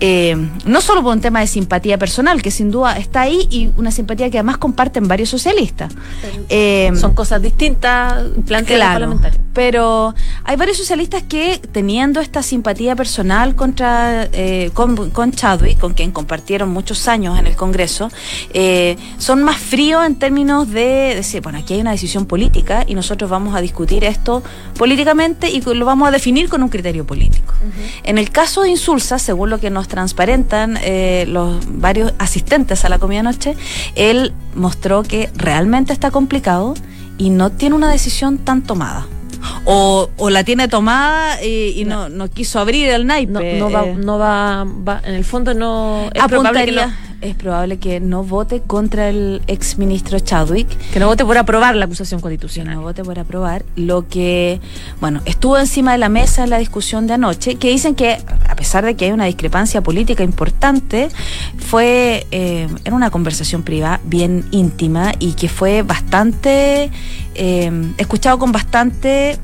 eh, 0.00 0.36
no 0.64 0.80
solo 0.80 1.02
por 1.02 1.12
un 1.12 1.20
tema 1.20 1.40
de 1.40 1.46
simpatía 1.46 1.98
personal, 1.98 2.42
que 2.42 2.50
sin 2.50 2.70
duda 2.70 2.98
está 2.98 3.22
ahí, 3.22 3.46
y 3.50 3.70
una 3.76 3.90
simpatía 3.90 4.30
que 4.30 4.38
además 4.38 4.58
comparten 4.58 5.08
varios 5.08 5.28
socialistas. 5.28 5.92
Eh, 6.48 6.90
Son 6.96 7.14
cosas 7.14 7.42
distintas, 7.42 8.24
planteadas 8.46 8.96
claro, 8.96 9.20
Pero 9.52 10.14
hay 10.44 10.56
varios 10.56 10.76
socialistas 10.76 11.22
que, 11.22 11.60
teniendo 11.72 12.20
esta 12.20 12.42
simpatía 12.42 12.94
personal 12.96 13.54
contra 13.54 14.28
eh, 14.32 14.70
con, 14.74 15.10
con, 15.10 15.32
Chadwick, 15.32 15.78
con 15.78 15.94
quien 15.94 16.12
compartieron 16.12 16.68
muchos 16.68 17.08
años 17.08 17.38
en 17.38 17.46
el 17.46 17.56
Congreso, 17.56 18.10
son 19.18 19.42
más 19.42 19.56
fríos 19.56 20.04
en 20.04 20.16
términos 20.16 20.70
de 20.70 21.14
decir, 21.14 21.42
bueno, 21.42 21.58
aquí 21.58 21.74
hay 21.74 21.80
una 21.80 21.92
decisión 21.92 22.26
política 22.26 22.84
y 22.86 22.94
nosotros 22.94 23.30
vamos 23.30 23.54
a 23.54 23.60
discutir 23.60 24.04
esto 24.04 24.42
políticamente 24.76 25.50
y 25.50 25.60
lo 25.60 25.84
vamos 25.84 26.08
a 26.08 26.10
definir 26.10 26.48
con 26.48 26.62
un 26.62 26.68
criterio 26.68 27.06
político. 27.06 27.54
En 28.02 28.18
el 28.18 28.30
caso 28.30 28.62
de 28.62 28.70
Insulsa, 28.70 29.18
según 29.18 29.50
lo 29.50 29.58
que 29.58 29.70
nos 29.70 29.85
transparentan 29.88 30.78
eh, 30.82 31.24
los 31.28 31.60
varios 31.66 32.12
asistentes 32.18 32.84
a 32.84 32.88
la 32.88 32.98
comida 32.98 33.22
noche, 33.22 33.56
él 33.94 34.32
mostró 34.54 35.02
que 35.02 35.30
realmente 35.34 35.92
está 35.92 36.10
complicado 36.10 36.74
y 37.18 37.30
no 37.30 37.50
tiene 37.50 37.74
una 37.74 37.90
decisión 37.90 38.38
tan 38.38 38.62
tomada. 38.62 39.06
O, 39.64 40.08
la 40.30 40.44
tiene 40.44 40.66
tomada 40.66 41.42
y, 41.42 41.84
no, 41.86 42.08
no, 42.08 42.28
quiso 42.28 42.58
abrir 42.58 42.88
el 42.88 43.06
naipe. 43.06 43.58
No, 43.58 43.70
va, 43.70 43.86
no 43.86 44.18
va, 44.18 44.66
en 45.04 45.14
el 45.14 45.24
fondo 45.24 45.54
no 45.54 46.10
es 46.12 46.22
es 47.28 47.36
probable 47.36 47.78
que 47.78 48.00
no 48.00 48.22
vote 48.22 48.62
contra 48.66 49.08
el 49.08 49.42
ex 49.46 49.78
ministro 49.78 50.18
Chadwick. 50.18 50.68
Que 50.92 51.00
no 51.00 51.06
vote 51.06 51.24
por 51.24 51.38
aprobar 51.38 51.74
la 51.76 51.84
acusación 51.84 52.20
constitucional. 52.20 52.74
Que 52.74 52.76
no 52.76 52.82
vote 52.82 53.04
por 53.04 53.18
aprobar. 53.18 53.64
Lo 53.76 54.08
que, 54.08 54.60
bueno, 55.00 55.20
estuvo 55.24 55.58
encima 55.58 55.92
de 55.92 55.98
la 55.98 56.08
mesa 56.08 56.44
en 56.44 56.50
la 56.50 56.58
discusión 56.58 57.06
de 57.06 57.14
anoche, 57.14 57.56
que 57.56 57.68
dicen 57.68 57.94
que, 57.94 58.18
a 58.48 58.56
pesar 58.56 58.84
de 58.84 58.94
que 58.96 59.06
hay 59.06 59.12
una 59.12 59.24
discrepancia 59.26 59.82
política 59.82 60.22
importante, 60.22 61.08
fue 61.58 62.26
eh, 62.30 62.68
en 62.84 62.94
una 62.94 63.10
conversación 63.10 63.62
privada 63.62 64.00
bien 64.04 64.46
íntima 64.50 65.12
y 65.18 65.32
que 65.32 65.48
fue 65.48 65.82
bastante, 65.82 66.90
eh, 67.34 67.92
escuchado 67.98 68.38
con 68.38 68.52
bastante 68.52 69.38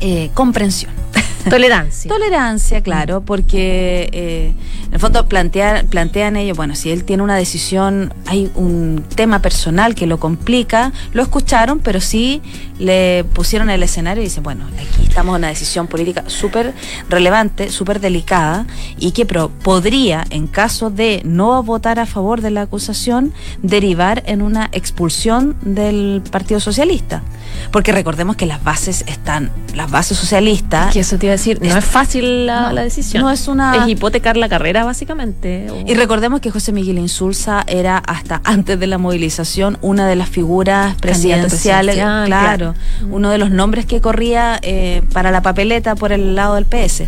eh, 0.00 0.30
comprensión. 0.34 1.05
Tolerancia. 1.50 2.08
Tolerancia, 2.08 2.80
claro, 2.80 3.20
porque 3.20 4.08
eh, 4.12 4.54
en 4.86 4.94
el 4.94 4.98
fondo 4.98 5.28
plantean, 5.28 5.86
plantean 5.86 6.36
ellos, 6.36 6.56
bueno, 6.56 6.74
si 6.74 6.90
él 6.90 7.04
tiene 7.04 7.22
una 7.22 7.36
decisión, 7.36 8.12
hay 8.26 8.50
un 8.56 9.04
tema 9.14 9.40
personal 9.40 9.94
que 9.94 10.06
lo 10.06 10.18
complica, 10.18 10.92
lo 11.12 11.22
escucharon, 11.22 11.78
pero 11.78 12.00
sí 12.00 12.42
le 12.78 13.24
pusieron 13.32 13.70
el 13.70 13.82
escenario 13.82 14.22
y 14.22 14.26
dicen, 14.26 14.42
bueno, 14.42 14.64
aquí 14.74 15.06
estamos 15.06 15.36
en 15.36 15.42
una 15.42 15.48
decisión 15.48 15.86
política 15.86 16.24
súper 16.26 16.74
relevante, 17.08 17.70
súper 17.70 18.00
delicada, 18.00 18.66
y 18.98 19.12
que 19.12 19.24
podría, 19.24 20.24
en 20.30 20.48
caso 20.48 20.90
de 20.90 21.22
no 21.24 21.62
votar 21.62 22.00
a 22.00 22.06
favor 22.06 22.40
de 22.40 22.50
la 22.50 22.62
acusación, 22.62 23.32
derivar 23.62 24.24
en 24.26 24.42
una 24.42 24.68
expulsión 24.72 25.56
del 25.62 26.22
Partido 26.30 26.58
Socialista. 26.58 27.22
Porque 27.70 27.92
recordemos 27.92 28.36
que 28.36 28.46
las 28.46 28.62
bases 28.62 29.04
están, 29.06 29.50
las 29.74 29.90
bases 29.90 30.16
socialistas. 30.16 30.92
Que 30.92 31.00
eso 31.00 31.18
te 31.18 31.26
iba 31.26 31.32
a 31.32 31.36
decir, 31.36 31.60
no 31.60 31.76
es 31.76 31.84
fácil 31.84 32.46
la, 32.46 32.72
decisión. 32.72 33.22
No 33.22 33.30
es 33.30 33.48
una. 33.48 33.76
Es 33.76 33.88
hipotecar 33.88 34.36
la 34.36 34.48
carrera, 34.48 34.84
básicamente. 34.84 35.66
Y 35.86 35.94
recordemos 35.94 36.40
que 36.40 36.50
José 36.50 36.72
Miguel 36.72 36.98
Insulza 36.98 37.64
era 37.66 37.98
hasta 37.98 38.40
antes 38.44 38.78
de 38.78 38.86
la 38.86 38.98
movilización 38.98 39.78
una 39.82 40.06
de 40.06 40.16
las 40.16 40.28
figuras 40.28 40.94
presidenciales. 40.96 41.96
Claro, 41.96 42.74
uno 43.10 43.30
de 43.30 43.38
los 43.38 43.50
nombres 43.50 43.86
que 43.86 44.00
corría 44.00 44.58
eh, 44.62 45.02
para 45.12 45.30
la 45.30 45.42
papeleta 45.42 45.94
por 45.94 46.12
el 46.12 46.34
lado 46.34 46.54
del 46.54 46.66
PS 46.66 47.04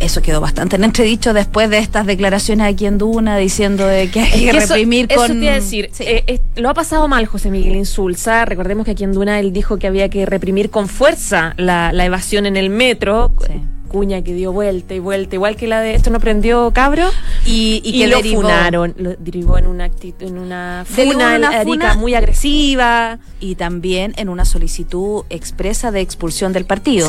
eso 0.00 0.22
quedó 0.22 0.40
bastante 0.40 0.76
en 0.76 0.84
entredicho 0.84 1.32
después 1.32 1.70
de 1.70 1.78
estas 1.78 2.06
declaraciones 2.06 2.72
aquí 2.72 2.86
en 2.86 2.98
Duna 2.98 3.36
diciendo 3.36 3.86
de 3.86 4.10
que 4.10 4.20
hay 4.20 4.44
que, 4.44 4.52
reprimir 4.52 5.08
con. 5.08 5.24
Eso 5.24 5.34
te 5.34 5.52
decir, 5.52 5.90
eh, 6.00 6.40
lo 6.56 6.70
ha 6.70 6.74
pasado 6.74 7.08
mal 7.08 7.26
José 7.26 7.50
Miguel 7.50 7.76
Insulza. 7.76 8.44
Recordemos 8.44 8.84
que 8.84 8.92
aquí 8.92 9.04
en 9.04 9.12
Duna 9.12 9.40
él 9.40 9.52
dijo 9.52 9.78
que 9.78 9.86
había 9.86 10.08
que 10.08 10.26
reprimir 10.26 10.70
con 10.70 10.88
fuerza 10.88 11.54
la, 11.56 11.92
la 11.92 12.04
evasión 12.04 12.46
en 12.46 12.56
el 12.56 12.70
metro. 12.70 13.32
Sí 13.46 13.60
cuña 13.88 14.22
que 14.22 14.34
dio 14.34 14.52
vuelta 14.52 14.94
y 14.94 14.98
vuelta, 14.98 15.34
igual 15.34 15.56
que 15.56 15.66
la 15.66 15.80
de 15.80 15.94
esto 15.94 16.10
no 16.10 16.20
prendió 16.20 16.70
cabro, 16.72 17.08
y, 17.44 17.80
que 17.98 18.06
lo 18.06 18.20
funaron, 18.20 18.94
lo 18.98 19.14
derivó 19.18 19.58
en 19.58 19.66
una 19.66 19.84
actitud, 19.84 20.26
en 20.26 20.38
una 20.38 20.84
funa, 20.86 21.94
muy 21.98 22.14
agresiva. 22.14 23.18
Y 23.40 23.54
también 23.54 24.14
en 24.16 24.28
una 24.28 24.44
solicitud 24.44 25.24
expresa 25.30 25.92
de 25.92 26.00
expulsión 26.00 26.52
del 26.52 26.64
partido, 26.64 27.08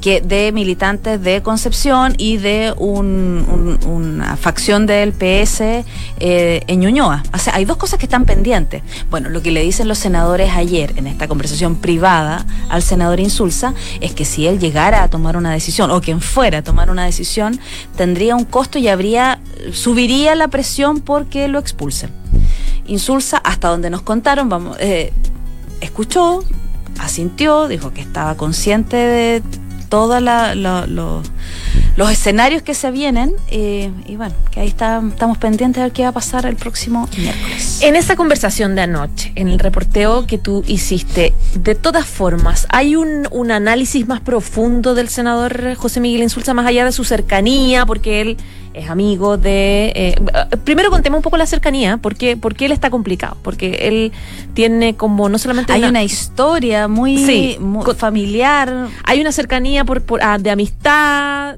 que 0.00 0.20
de 0.20 0.50
militantes 0.52 1.22
de 1.22 1.40
Concepción 1.42 2.14
y 2.18 2.36
de 2.36 2.74
una 2.76 4.36
facción 4.36 4.86
del 4.86 5.12
PS 5.12 5.60
eh, 5.60 5.84
en 6.66 6.80
Ñuñoa. 6.80 7.22
O 7.32 7.38
sea, 7.38 7.54
hay 7.54 7.64
dos 7.64 7.76
cosas 7.76 7.98
que 7.98 8.06
están 8.06 8.24
pendientes. 8.24 8.82
Bueno, 9.10 9.28
lo 9.28 9.40
que 9.40 9.50
le 9.50 9.62
dicen 9.62 9.88
los 9.88 9.98
senadores 9.98 10.50
ayer 10.52 10.94
en 10.96 11.06
esta 11.06 11.28
conversación 11.28 11.76
privada 11.76 12.44
al 12.68 12.82
senador 12.82 13.20
Insulza 13.20 13.74
es 14.00 14.12
que 14.12 14.24
si 14.24 14.46
él 14.46 14.58
llegara 14.58 15.02
a 15.02 15.08
tomar 15.08 15.36
una 15.36 15.52
decisión, 15.52 15.90
o 15.90 16.00
que 16.00 16.17
fuera 16.20 16.58
a 16.58 16.62
tomar 16.62 16.90
una 16.90 17.04
decisión, 17.04 17.58
tendría 17.96 18.36
un 18.36 18.44
costo 18.44 18.78
y 18.78 18.88
habría, 18.88 19.40
subiría 19.72 20.34
la 20.34 20.48
presión 20.48 21.00
porque 21.00 21.48
lo 21.48 21.58
expulsen. 21.58 22.10
Insulsa, 22.86 23.38
hasta 23.38 23.68
donde 23.68 23.90
nos 23.90 24.02
contaron, 24.02 24.48
vamos, 24.48 24.76
eh, 24.80 25.12
escuchó, 25.80 26.42
asintió, 26.98 27.68
dijo 27.68 27.92
que 27.92 28.00
estaba 28.00 28.36
consciente 28.36 28.96
de 28.96 29.42
todos 29.88 30.22
los 30.22 31.22
los 31.98 32.10
escenarios 32.12 32.62
que 32.62 32.74
se 32.74 32.90
vienen. 32.92 33.34
eh, 33.50 33.90
y 34.06 34.14
bueno, 34.14 34.34
que 34.52 34.60
ahí 34.60 34.68
está, 34.68 35.02
estamos 35.08 35.36
pendientes 35.36 35.80
de 35.80 35.82
ver 35.88 35.92
qué 35.92 36.02
va 36.04 36.10
a 36.10 36.12
pasar 36.12 36.46
el 36.46 36.54
próximo 36.54 37.08
miércoles. 37.18 37.80
En 37.82 37.96
esa 37.96 38.14
conversación 38.14 38.76
de 38.76 38.82
anoche, 38.82 39.32
en 39.34 39.48
el 39.48 39.58
reporteo 39.58 40.24
que 40.24 40.38
tú 40.38 40.62
hiciste, 40.68 41.34
de 41.54 41.74
todas 41.74 42.06
formas, 42.06 42.66
¿hay 42.70 42.94
un, 42.94 43.26
un 43.32 43.50
análisis 43.50 44.06
más 44.06 44.20
profundo 44.20 44.94
del 44.94 45.08
senador 45.08 45.74
José 45.74 45.98
Miguel 46.00 46.22
Insulza, 46.22 46.54
más 46.54 46.66
allá 46.66 46.84
de 46.84 46.92
su 46.92 47.02
cercanía, 47.02 47.84
porque 47.84 48.20
él 48.20 48.36
es 48.74 48.88
amigo 48.90 49.36
de... 49.36 49.92
eh, 49.96 50.14
primero 50.62 50.90
contemos 50.90 51.18
un 51.18 51.22
poco 51.24 51.36
la 51.36 51.46
cercanía, 51.46 51.96
porque, 51.96 52.36
porque 52.36 52.66
él 52.66 52.70
está 52.72 52.90
complicado, 52.90 53.36
porque 53.42 53.88
él 53.88 54.12
tiene 54.54 54.94
como 54.94 55.28
no 55.28 55.36
solamente... 55.38 55.72
Hay 55.72 55.82
una 55.82 56.04
historia 56.04 56.86
muy, 56.86 57.18
Sí, 57.18 57.56
muy 57.58 57.82
con- 57.84 57.96
familiar. 57.96 58.86
hay 59.02 59.20
una 59.20 59.32
cercanía 59.32 59.84
por, 59.84 60.02
por- 60.02 60.22
ah, 60.22 60.38
de 60.38 60.50
amistad 60.52 61.56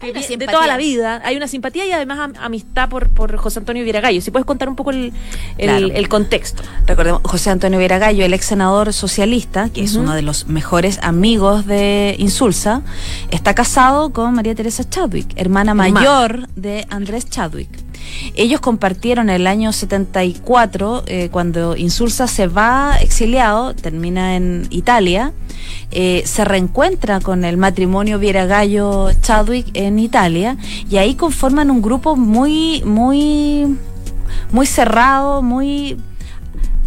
De 0.00 0.46
toda 0.46 0.66
la 0.66 0.76
vida. 0.76 1.22
Hay 1.24 1.36
una 1.36 1.48
simpatía 1.48 1.86
y 1.86 1.90
además 1.92 2.18
am- 2.18 2.34
amistad 2.38 2.88
por, 2.88 3.08
por 3.08 3.34
José 3.38 3.60
Antonio 3.60 3.82
Viragallo. 3.82 4.20
Si 4.20 4.30
puedes 4.30 4.44
contar 4.44 4.68
un 4.68 4.76
poco 4.76 4.90
el, 4.90 5.12
el, 5.56 5.68
Claro. 5.68 5.86
el 5.86 6.08
contexto. 6.08 6.62
Recordemos, 6.86 7.22
José 7.24 7.48
Antonio 7.50 7.78
Viragallo, 7.78 8.24
el 8.24 8.34
ex 8.34 8.44
senador 8.44 8.92
socialista, 8.92 9.70
que 9.70 9.82
es 9.82 9.94
uno 9.94 10.14
de 10.14 10.20
los 10.22 10.48
mejores 10.48 10.98
amigos 11.02 11.66
de 11.66 12.14
Insulza, 12.18 12.82
está 13.30 13.54
casado 13.54 14.12
con 14.12 14.34
María 14.34 14.54
Teresa 14.54 14.84
Chadwick, 14.88 15.32
Hermana. 15.36 15.72
mayor 15.74 16.46
de 16.56 16.86
Andrés 16.90 17.28
Chadwick. 17.30 17.70
Ellos 18.34 18.60
compartieron 18.60 19.30
el 19.30 19.46
año 19.46 19.72
74, 19.72 21.04
eh, 21.06 21.28
cuando 21.30 21.76
Insulza 21.76 22.26
se 22.26 22.46
va 22.46 22.96
exiliado, 23.00 23.74
termina 23.74 24.36
en 24.36 24.66
Italia, 24.70 25.32
eh, 25.90 26.22
se 26.24 26.44
reencuentra 26.44 27.20
con 27.20 27.44
el 27.44 27.56
matrimonio 27.56 28.18
Viragallo 28.18 29.10
Chadwick 29.20 29.68
en 29.74 29.98
Italia 29.98 30.56
y 30.90 30.96
ahí 30.96 31.14
conforman 31.14 31.70
un 31.70 31.82
grupo 31.82 32.16
muy, 32.16 32.82
muy, 32.84 33.76
muy 34.52 34.66
cerrado, 34.66 35.42
muy 35.42 35.96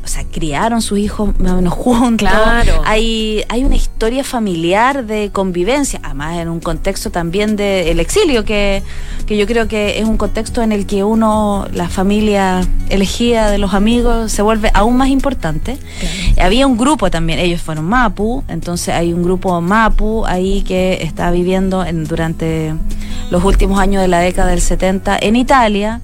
sea, 0.09 0.23
criaron 0.23 0.81
sus 0.81 0.99
hijos 0.99 1.37
más 1.39 1.53
o 1.53 1.55
menos 1.57 1.73
juntos. 1.73 2.27
Claro. 2.29 2.81
Hay, 2.85 3.43
hay 3.49 3.63
una 3.63 3.75
historia 3.75 4.23
familiar 4.23 5.05
de 5.05 5.29
convivencia, 5.31 5.99
además 6.03 6.37
en 6.37 6.49
un 6.49 6.59
contexto 6.59 7.11
también 7.11 7.55
del 7.55 7.99
exilio, 7.99 8.43
que, 8.43 8.83
que 9.25 9.37
yo 9.37 9.45
creo 9.45 9.67
que 9.67 9.99
es 9.99 10.05
un 10.05 10.17
contexto 10.17 10.61
en 10.61 10.71
el 10.71 10.85
que 10.85 11.03
uno, 11.03 11.67
la 11.73 11.89
familia 11.89 12.61
elegida 12.89 13.51
de 13.51 13.57
los 13.57 13.73
amigos, 13.73 14.31
se 14.31 14.41
vuelve 14.41 14.71
aún 14.73 14.97
más 14.97 15.09
importante. 15.09 15.77
Había 16.41 16.67
un 16.67 16.77
grupo 16.77 17.11
también, 17.11 17.39
ellos 17.39 17.61
fueron 17.61 17.85
Mapu, 17.85 18.43
entonces 18.47 18.93
hay 18.93 19.13
un 19.13 19.23
grupo 19.23 19.59
Mapu 19.61 20.25
ahí 20.25 20.63
que 20.63 21.03
está 21.03 21.31
viviendo 21.31 21.85
en, 21.85 22.05
durante 22.05 22.73
los 23.29 23.43
últimos 23.43 23.79
años 23.79 24.01
de 24.01 24.07
la 24.07 24.19
década 24.19 24.49
del 24.49 24.61
70 24.61 25.17
en 25.21 25.35
Italia 25.35 26.01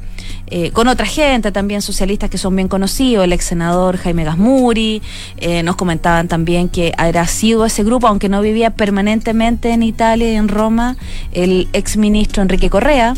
eh, 0.48 0.72
con 0.72 0.88
otra 0.88 1.06
gente 1.06 1.52
también 1.52 1.82
socialistas 1.82 2.30
que 2.30 2.38
son 2.38 2.56
bien 2.56 2.68
conocidos, 2.68 3.26
el 3.26 3.34
ex 3.34 3.46
senador 3.46 3.98
Jaime 3.98 4.24
Gasmuri, 4.24 5.02
eh, 5.38 5.64
nos 5.64 5.76
comentaban 5.76 6.28
también 6.28 6.70
que 6.70 6.94
era 6.98 7.26
sido 7.28 7.66
ese 7.66 7.84
grupo, 7.84 8.08
aunque 8.08 8.30
no 8.30 8.42
vivía 8.42 8.70
permanentemente 8.70 9.72
en 9.72 9.84
Italia 9.84 10.32
y 10.32 10.36
en 10.36 10.48
Roma, 10.48 10.98
el 11.32 11.68
ex 11.74 11.98
ministro 11.98 12.44
Enrique 12.44 12.70
Correa. 12.70 13.16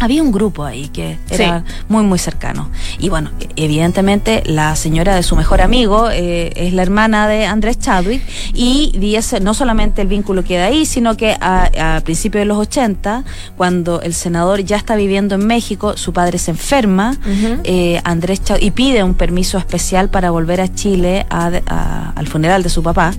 Había 0.00 0.22
un 0.22 0.32
grupo 0.32 0.64
ahí 0.64 0.88
que 0.88 1.18
era 1.30 1.64
muy, 1.88 2.02
muy 2.04 2.18
cercano. 2.18 2.68
Y 2.98 3.08
bueno, 3.10 3.30
evidentemente 3.54 4.42
la 4.44 4.74
señora 4.76 5.14
de 5.14 5.22
su 5.22 5.36
mejor 5.36 5.60
amigo 5.60 6.10
eh, 6.10 6.52
es 6.56 6.72
la 6.72 6.82
hermana 6.82 7.28
de 7.28 7.46
Andrés 7.46 7.78
Chadwick 7.78 8.22
y 8.54 8.92
dice, 8.98 9.40
no 9.40 9.54
solamente 9.54 10.02
el 10.02 10.08
vínculo 10.08 10.42
queda 10.44 10.66
ahí, 10.66 10.84
sino 10.84 11.16
que 11.16 11.36
a, 11.40 11.96
a 11.96 12.00
principios 12.00 12.40
de 12.42 12.46
los 12.46 12.58
80, 12.58 13.24
cuando 13.56 14.00
el 14.02 14.14
senador 14.14 14.60
ya 14.64 14.76
está 14.76 14.96
viviendo 14.96 15.36
en 15.36 15.46
México, 15.46 15.96
su 15.96 16.12
padre 16.12 16.38
se 16.38 16.50
enferma, 16.50 17.16
eh, 17.64 18.00
Andrés 18.04 18.42
Chadwick, 18.42 18.64
y 18.64 18.70
pide 18.72 19.02
un 19.04 19.14
permiso 19.14 19.58
especial 19.58 20.08
para 20.10 20.30
volver 20.30 20.60
a 20.60 20.74
Chile 20.74 21.24
a- 21.30 21.50
a- 21.66 22.12
al 22.16 22.26
funeral 22.26 22.62
de 22.64 22.68
su 22.68 22.82
papá. 22.82 23.12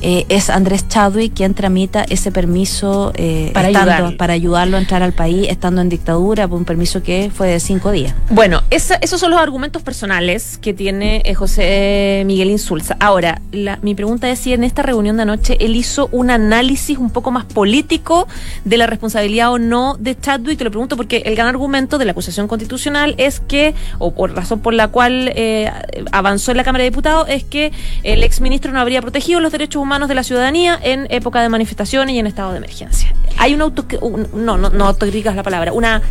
Eh, 0.00 0.24
es 0.30 0.48
Andrés 0.50 0.88
Chadwick 0.88 1.34
quien 1.34 1.52
tramita 1.54 2.04
ese 2.04 2.32
permiso 2.32 3.12
Para 3.52 3.68
estando- 3.68 3.90
ayudarlo. 3.92 4.16
para 4.16 4.32
ayudarlo 4.32 4.76
a 4.76 4.80
entrar 4.80 5.02
al 5.02 5.12
país 5.12 5.46
estando 5.50 5.82
en 5.82 5.89
dictadura 5.90 6.48
por 6.48 6.58
un 6.58 6.64
permiso 6.64 7.02
que 7.02 7.30
fue 7.34 7.48
de 7.48 7.60
cinco 7.60 7.90
días. 7.90 8.14
Bueno, 8.30 8.62
esos 8.70 9.20
son 9.20 9.30
los 9.30 9.40
argumentos 9.40 9.82
personales 9.82 10.58
que 10.58 10.72
tiene 10.72 11.22
eh, 11.24 11.34
José 11.34 12.22
Miguel 12.26 12.50
Insulza. 12.50 12.96
Ahora, 13.00 13.40
mi 13.82 13.94
pregunta 13.94 14.30
es 14.30 14.38
si 14.38 14.52
en 14.52 14.64
esta 14.64 14.82
reunión 14.82 15.16
de 15.16 15.22
anoche 15.22 15.56
él 15.60 15.76
hizo 15.76 16.08
un 16.12 16.30
análisis 16.30 16.96
un 16.96 17.10
poco 17.10 17.30
más 17.30 17.44
político 17.44 18.26
de 18.64 18.76
la 18.78 18.86
responsabilidad 18.86 19.52
o 19.52 19.58
no 19.58 19.96
de 19.98 20.18
Chadwick. 20.18 20.58
Te 20.58 20.64
lo 20.64 20.70
pregunto 20.70 20.96
porque 20.96 21.18
el 21.26 21.34
gran 21.36 21.48
argumento 21.48 21.98
de 21.98 22.04
la 22.06 22.12
acusación 22.12 22.48
constitucional 22.48 23.14
es 23.18 23.40
que, 23.40 23.74
o 23.98 24.12
por 24.12 24.34
razón 24.34 24.60
por 24.60 24.72
la 24.74 24.88
cual 24.88 25.32
eh, 25.34 25.70
avanzó 26.12 26.52
en 26.52 26.56
la 26.56 26.64
Cámara 26.64 26.84
de 26.84 26.90
Diputados, 26.90 27.28
es 27.28 27.44
que 27.44 27.72
el 28.02 28.22
exministro 28.22 28.72
no 28.72 28.80
habría 28.80 29.02
protegido 29.02 29.40
los 29.40 29.52
derechos 29.52 29.82
humanos 29.82 30.08
de 30.08 30.14
la 30.14 30.22
ciudadanía 30.22 30.78
en 30.82 31.06
época 31.10 31.42
de 31.42 31.48
manifestaciones 31.48 32.14
y 32.14 32.18
en 32.18 32.26
estado 32.26 32.52
de 32.52 32.58
emergencia. 32.58 33.12
Hay 33.38 33.54
una 33.54 33.64
auto... 33.64 33.84
un- 34.00 34.28
no, 34.34 34.56
no, 34.56 34.70
no 34.70 34.86
autocrítica 34.86 35.30
es 35.30 35.36
la 35.36 35.42
palabra. 35.42 35.69
Una, 35.72 36.02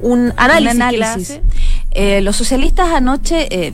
un 0.00 0.32
análisis, 0.36 0.76
Un. 0.78 1.40
Eh, 1.92 2.20
los 2.20 2.36
socialistas 2.36 2.88
anoche 2.92 3.48
eh, 3.50 3.72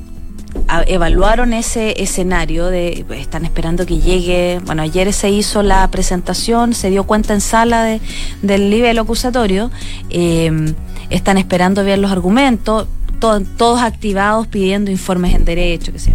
evaluaron 0.87 1.52
ese 1.52 2.00
escenario 2.02 2.66
de 2.66 3.04
pues, 3.07 3.20
están 3.20 3.44
esperando 3.44 3.87
que 3.87 3.98
llegue. 3.98 4.61
Bueno, 4.64 4.83
ayer 4.83 5.12
se 5.12 5.30
hizo 5.30 5.62
la 5.62 5.88
presentación, 5.90 6.74
se 6.74 6.90
dio 6.90 7.04
cuenta 7.04 7.35
en 7.35 7.40
sala 7.40 7.83
de- 7.85 8.00
del 8.42 8.70
nivel 8.70 8.98
acusatorio. 8.98 9.70
eh, 10.11 10.74
están 11.11 11.37
esperando 11.38 11.85
ver 11.85 11.98
los 11.98 12.11
argumentos, 12.11 12.88
to- 13.20 13.40
todos 13.59 13.80
activados 13.83 14.46
pidiendo 14.46 14.90
informes 14.90 15.35
en 15.35 15.44
derecho, 15.44 15.92
que 15.92 15.98
sea. 15.98 16.14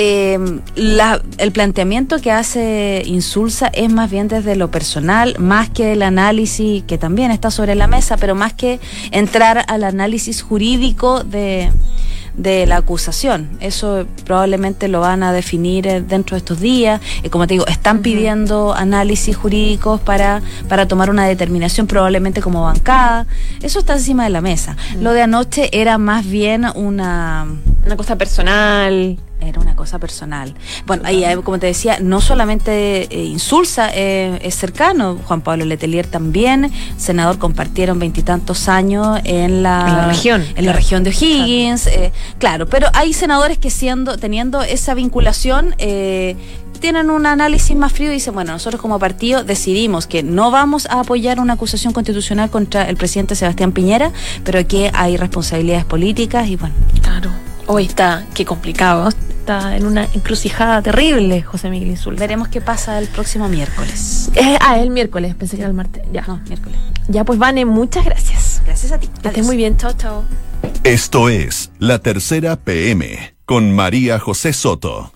Eh, 0.00 0.38
la- 0.76 1.20
el 1.38 1.50
planteamiento 1.50 2.20
que 2.20 2.30
hace 2.30 3.02
Insulza 3.04 3.66
es 3.66 3.92
más 3.92 4.08
bien 4.08 4.28
desde 4.28 4.54
lo 4.54 4.70
personal, 4.70 5.34
más 5.40 5.70
que 5.70 5.92
el 5.94 6.02
análisis 6.02 6.84
que 6.84 6.98
también 6.98 7.32
está 7.32 7.50
sobre 7.50 7.74
la 7.74 7.88
mesa, 7.88 8.16
pero 8.16 8.36
más 8.36 8.52
que 8.52 8.78
entrar 9.10 9.64
al 9.66 9.82
análisis 9.82 10.40
jurídico 10.42 11.24
de, 11.24 11.72
de 12.36 12.66
la 12.66 12.76
acusación. 12.76 13.48
Eso 13.58 14.06
probablemente 14.24 14.86
lo 14.86 15.00
van 15.00 15.24
a 15.24 15.32
definir 15.32 15.88
eh, 15.88 16.00
dentro 16.00 16.36
de 16.36 16.38
estos 16.38 16.60
días. 16.60 17.00
Eh, 17.24 17.30
como 17.30 17.48
te 17.48 17.54
digo, 17.54 17.66
están 17.66 17.98
pidiendo 18.00 18.74
análisis 18.74 19.36
jurídicos 19.36 20.00
para, 20.00 20.42
para 20.68 20.86
tomar 20.86 21.10
una 21.10 21.26
determinación, 21.26 21.88
probablemente 21.88 22.40
como 22.40 22.62
bancada. 22.62 23.26
Eso 23.62 23.80
está 23.80 23.94
encima 23.94 24.22
de 24.22 24.30
la 24.30 24.42
mesa. 24.42 24.76
Lo 25.00 25.10
de 25.12 25.22
anoche 25.22 25.70
era 25.72 25.98
más 25.98 26.24
bien 26.24 26.66
una 26.76 27.46
Una 27.88 27.96
cosa 27.96 28.16
personal. 28.16 29.18
era 29.40 29.60
una 29.60 29.74
cosa 29.74 29.98
personal. 29.98 30.54
Bueno, 30.84 31.04
ahí, 31.06 31.24
ahí, 31.24 31.36
como 31.36 31.58
te 31.58 31.66
decía, 31.68 31.96
no 32.02 32.20
solamente 32.20 33.04
eh, 33.04 33.24
Insulza 33.24 33.88
eh, 33.94 34.38
es 34.42 34.56
cercano, 34.56 35.18
Juan 35.24 35.40
Pablo 35.40 35.64
Letelier 35.64 36.06
también, 36.06 36.70
senador, 36.98 37.38
compartieron 37.38 37.98
veintitantos 37.98 38.68
años 38.68 39.20
en 39.24 39.62
la, 39.62 39.86
En 39.88 39.96
la 39.96 40.08
región, 40.08 40.44
en 40.54 40.66
la 40.66 40.74
región 40.74 41.02
de 41.02 41.10
O'Higgins, 41.10 41.86
eh, 41.86 42.12
claro, 42.38 42.66
pero 42.66 42.88
hay 42.92 43.14
senadores 43.14 43.56
que 43.56 43.70
siendo, 43.70 44.18
teniendo 44.18 44.60
esa 44.60 44.92
vinculación, 44.92 45.74
eh, 45.78 46.36
tienen 46.80 47.08
un 47.08 47.24
análisis 47.24 47.74
más 47.74 47.94
frío 47.94 48.10
y 48.10 48.16
dicen, 48.16 48.34
bueno, 48.34 48.52
nosotros 48.52 48.82
como 48.82 48.98
partido 48.98 49.44
decidimos 49.44 50.06
que 50.06 50.22
no 50.22 50.50
vamos 50.50 50.84
a 50.90 51.00
apoyar 51.00 51.40
una 51.40 51.54
acusación 51.54 51.94
constitucional 51.94 52.50
contra 52.50 52.84
el 52.84 52.98
presidente 52.98 53.34
Sebastián 53.34 53.72
Piñera, 53.72 54.12
pero 54.44 54.66
que 54.68 54.90
hay 54.92 55.16
responsabilidades 55.16 55.86
políticas 55.86 56.48
y 56.48 56.56
bueno, 56.56 56.74
Claro. 57.00 57.47
Hoy 57.70 57.84
está, 57.84 58.24
qué 58.34 58.46
complicado. 58.46 59.10
Está 59.10 59.76
en 59.76 59.84
una 59.84 60.04
encrucijada 60.14 60.80
terrible, 60.80 61.42
José 61.42 61.68
Miguel 61.68 61.90
Insulza. 61.90 62.18
veremos 62.18 62.48
qué 62.48 62.62
pasa 62.62 62.98
el 62.98 63.08
próximo 63.08 63.46
miércoles. 63.46 64.30
Eh, 64.34 64.56
ah, 64.58 64.78
el 64.78 64.88
miércoles, 64.88 65.34
pensé 65.34 65.56
que 65.56 65.62
era 65.62 65.68
el 65.68 65.76
martes. 65.76 66.02
Ya. 66.10 66.24
No, 66.26 66.40
miércoles. 66.48 66.78
Ya, 67.08 67.24
pues, 67.24 67.38
Vane, 67.38 67.66
muchas 67.66 68.06
gracias. 68.06 68.62
Gracias 68.64 68.92
a 68.92 68.98
ti. 68.98 69.08
Que 69.20 69.28
estés 69.28 69.44
muy 69.44 69.58
bien. 69.58 69.76
Chao, 69.76 69.92
chao. 69.92 70.24
Esto 70.82 71.28
es 71.28 71.70
La 71.78 71.98
Tercera 71.98 72.56
PM 72.56 73.36
con 73.44 73.70
María 73.74 74.18
José 74.18 74.54
Soto. 74.54 75.12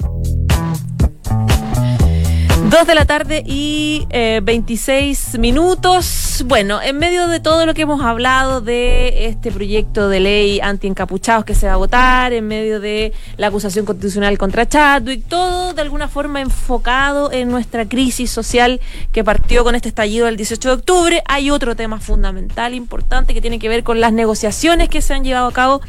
Dos 2.72 2.87
de 2.87 2.94
la 2.94 3.04
tarde 3.04 3.44
y 3.46 4.06
eh, 4.08 4.40
26 4.42 5.38
minutos. 5.38 6.42
Bueno, 6.46 6.80
en 6.80 6.96
medio 6.96 7.28
de 7.28 7.38
todo 7.38 7.66
lo 7.66 7.74
que 7.74 7.82
hemos 7.82 8.00
hablado 8.00 8.62
de 8.62 9.26
este 9.26 9.52
proyecto 9.52 10.08
de 10.08 10.20
ley 10.20 10.58
anti-encapuchados 10.58 11.44
que 11.44 11.54
se 11.54 11.66
va 11.66 11.74
a 11.74 11.76
votar, 11.76 12.32
en 12.32 12.48
medio 12.48 12.80
de 12.80 13.12
la 13.37 13.48
acusación 13.48 13.85
constitucional 13.85 14.38
contra 14.38 14.66
Chadwick, 14.66 15.28
todo 15.28 15.74
de 15.74 15.82
alguna 15.82 16.08
forma 16.08 16.40
enfocado 16.40 17.30
en 17.30 17.50
nuestra 17.50 17.87
crisis 17.87 18.30
social 18.30 18.80
que 19.12 19.22
partió 19.22 19.64
con 19.64 19.74
este 19.74 19.90
estallido 19.90 20.24
del 20.24 20.38
18 20.38 20.70
de 20.70 20.74
octubre, 20.74 21.22
hay 21.26 21.50
otro 21.50 21.76
tema 21.76 22.00
fundamental, 22.00 22.72
importante, 22.72 23.35
que 23.35 23.42
tiene 23.42 23.58
que 23.58 23.68
ver 23.68 23.85
con 23.85 24.00
las 24.00 24.14
negociaciones 24.14 24.88
que 24.88 25.02
se 25.02 25.12
han 25.12 25.24
llevado 25.24 25.48
a 25.48 25.52
cabo 25.52 25.82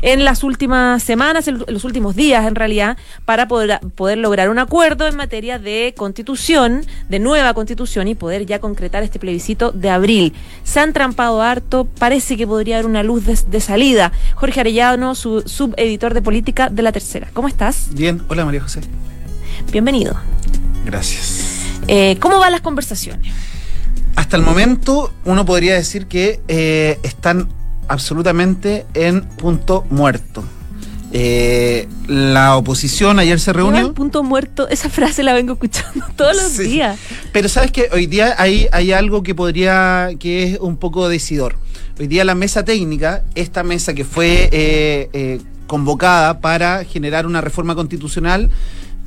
en 0.00 0.24
las 0.24 0.42
últimas 0.42 1.02
semanas, 1.02 1.48
en 1.48 1.62
los 1.68 1.84
últimos 1.84 2.16
días 2.16 2.46
en 2.46 2.54
realidad, 2.54 2.96
para 3.26 3.46
poder, 3.46 3.78
poder 3.94 4.16
lograr 4.16 4.48
un 4.48 4.58
acuerdo 4.58 5.06
en 5.06 5.16
materia 5.16 5.58
de 5.58 5.92
constitución 5.98 6.29
constitución, 6.30 6.86
de 7.08 7.18
nueva 7.18 7.54
constitución 7.54 8.06
y 8.06 8.14
poder 8.14 8.46
ya 8.46 8.60
concretar 8.60 9.02
este 9.02 9.18
plebiscito 9.18 9.72
de 9.72 9.90
abril. 9.90 10.32
Se 10.62 10.78
han 10.78 10.92
trampado 10.92 11.42
harto, 11.42 11.86
parece 11.98 12.36
que 12.36 12.46
podría 12.46 12.76
haber 12.76 12.86
una 12.86 13.02
luz 13.02 13.24
de, 13.24 13.60
salida. 13.60 14.12
Jorge 14.36 14.60
Arellano, 14.60 15.14
su 15.14 15.42
subeditor 15.42 16.14
de 16.14 16.22
política 16.22 16.68
de 16.70 16.82
la 16.82 16.92
tercera. 16.92 17.28
¿Cómo 17.32 17.48
estás? 17.48 17.88
Bien, 17.92 18.22
hola 18.28 18.44
María 18.44 18.60
José. 18.60 18.80
Bienvenido. 19.72 20.14
Gracias. 20.84 21.66
Eh, 21.88 22.16
¿Cómo 22.20 22.38
van 22.38 22.52
las 22.52 22.60
conversaciones? 22.60 23.32
Hasta 24.14 24.36
el 24.36 24.42
momento 24.44 25.12
uno 25.24 25.44
podría 25.44 25.74
decir 25.74 26.06
que 26.06 26.40
eh, 26.46 27.00
están 27.02 27.48
absolutamente 27.88 28.86
en 28.94 29.22
punto 29.22 29.84
muerto. 29.90 30.44
Eh, 31.12 31.88
la 32.06 32.56
oposición 32.56 33.18
ayer 33.18 33.40
se 33.40 33.52
reunió. 33.52 33.92
punto 33.94 34.22
muerto, 34.22 34.68
esa 34.68 34.88
frase 34.88 35.22
la 35.22 35.32
vengo 35.32 35.54
escuchando 35.54 36.04
todos 36.16 36.36
los 36.36 36.56
días. 36.56 36.98
Pero 37.32 37.48
sabes 37.48 37.72
que 37.72 37.88
hoy 37.92 38.06
día 38.06 38.34
hay, 38.38 38.68
hay 38.72 38.92
algo 38.92 39.22
que 39.22 39.34
podría, 39.34 40.10
que 40.18 40.44
es 40.44 40.58
un 40.60 40.76
poco 40.76 41.08
decidor. 41.08 41.56
Hoy 41.98 42.06
día 42.06 42.24
la 42.24 42.34
mesa 42.34 42.64
técnica, 42.64 43.22
esta 43.34 43.62
mesa 43.62 43.92
que 43.92 44.04
fue 44.04 44.48
eh, 44.52 45.10
eh, 45.12 45.40
convocada 45.66 46.40
para 46.40 46.84
generar 46.84 47.26
una 47.26 47.40
reforma 47.40 47.74
constitucional, 47.74 48.50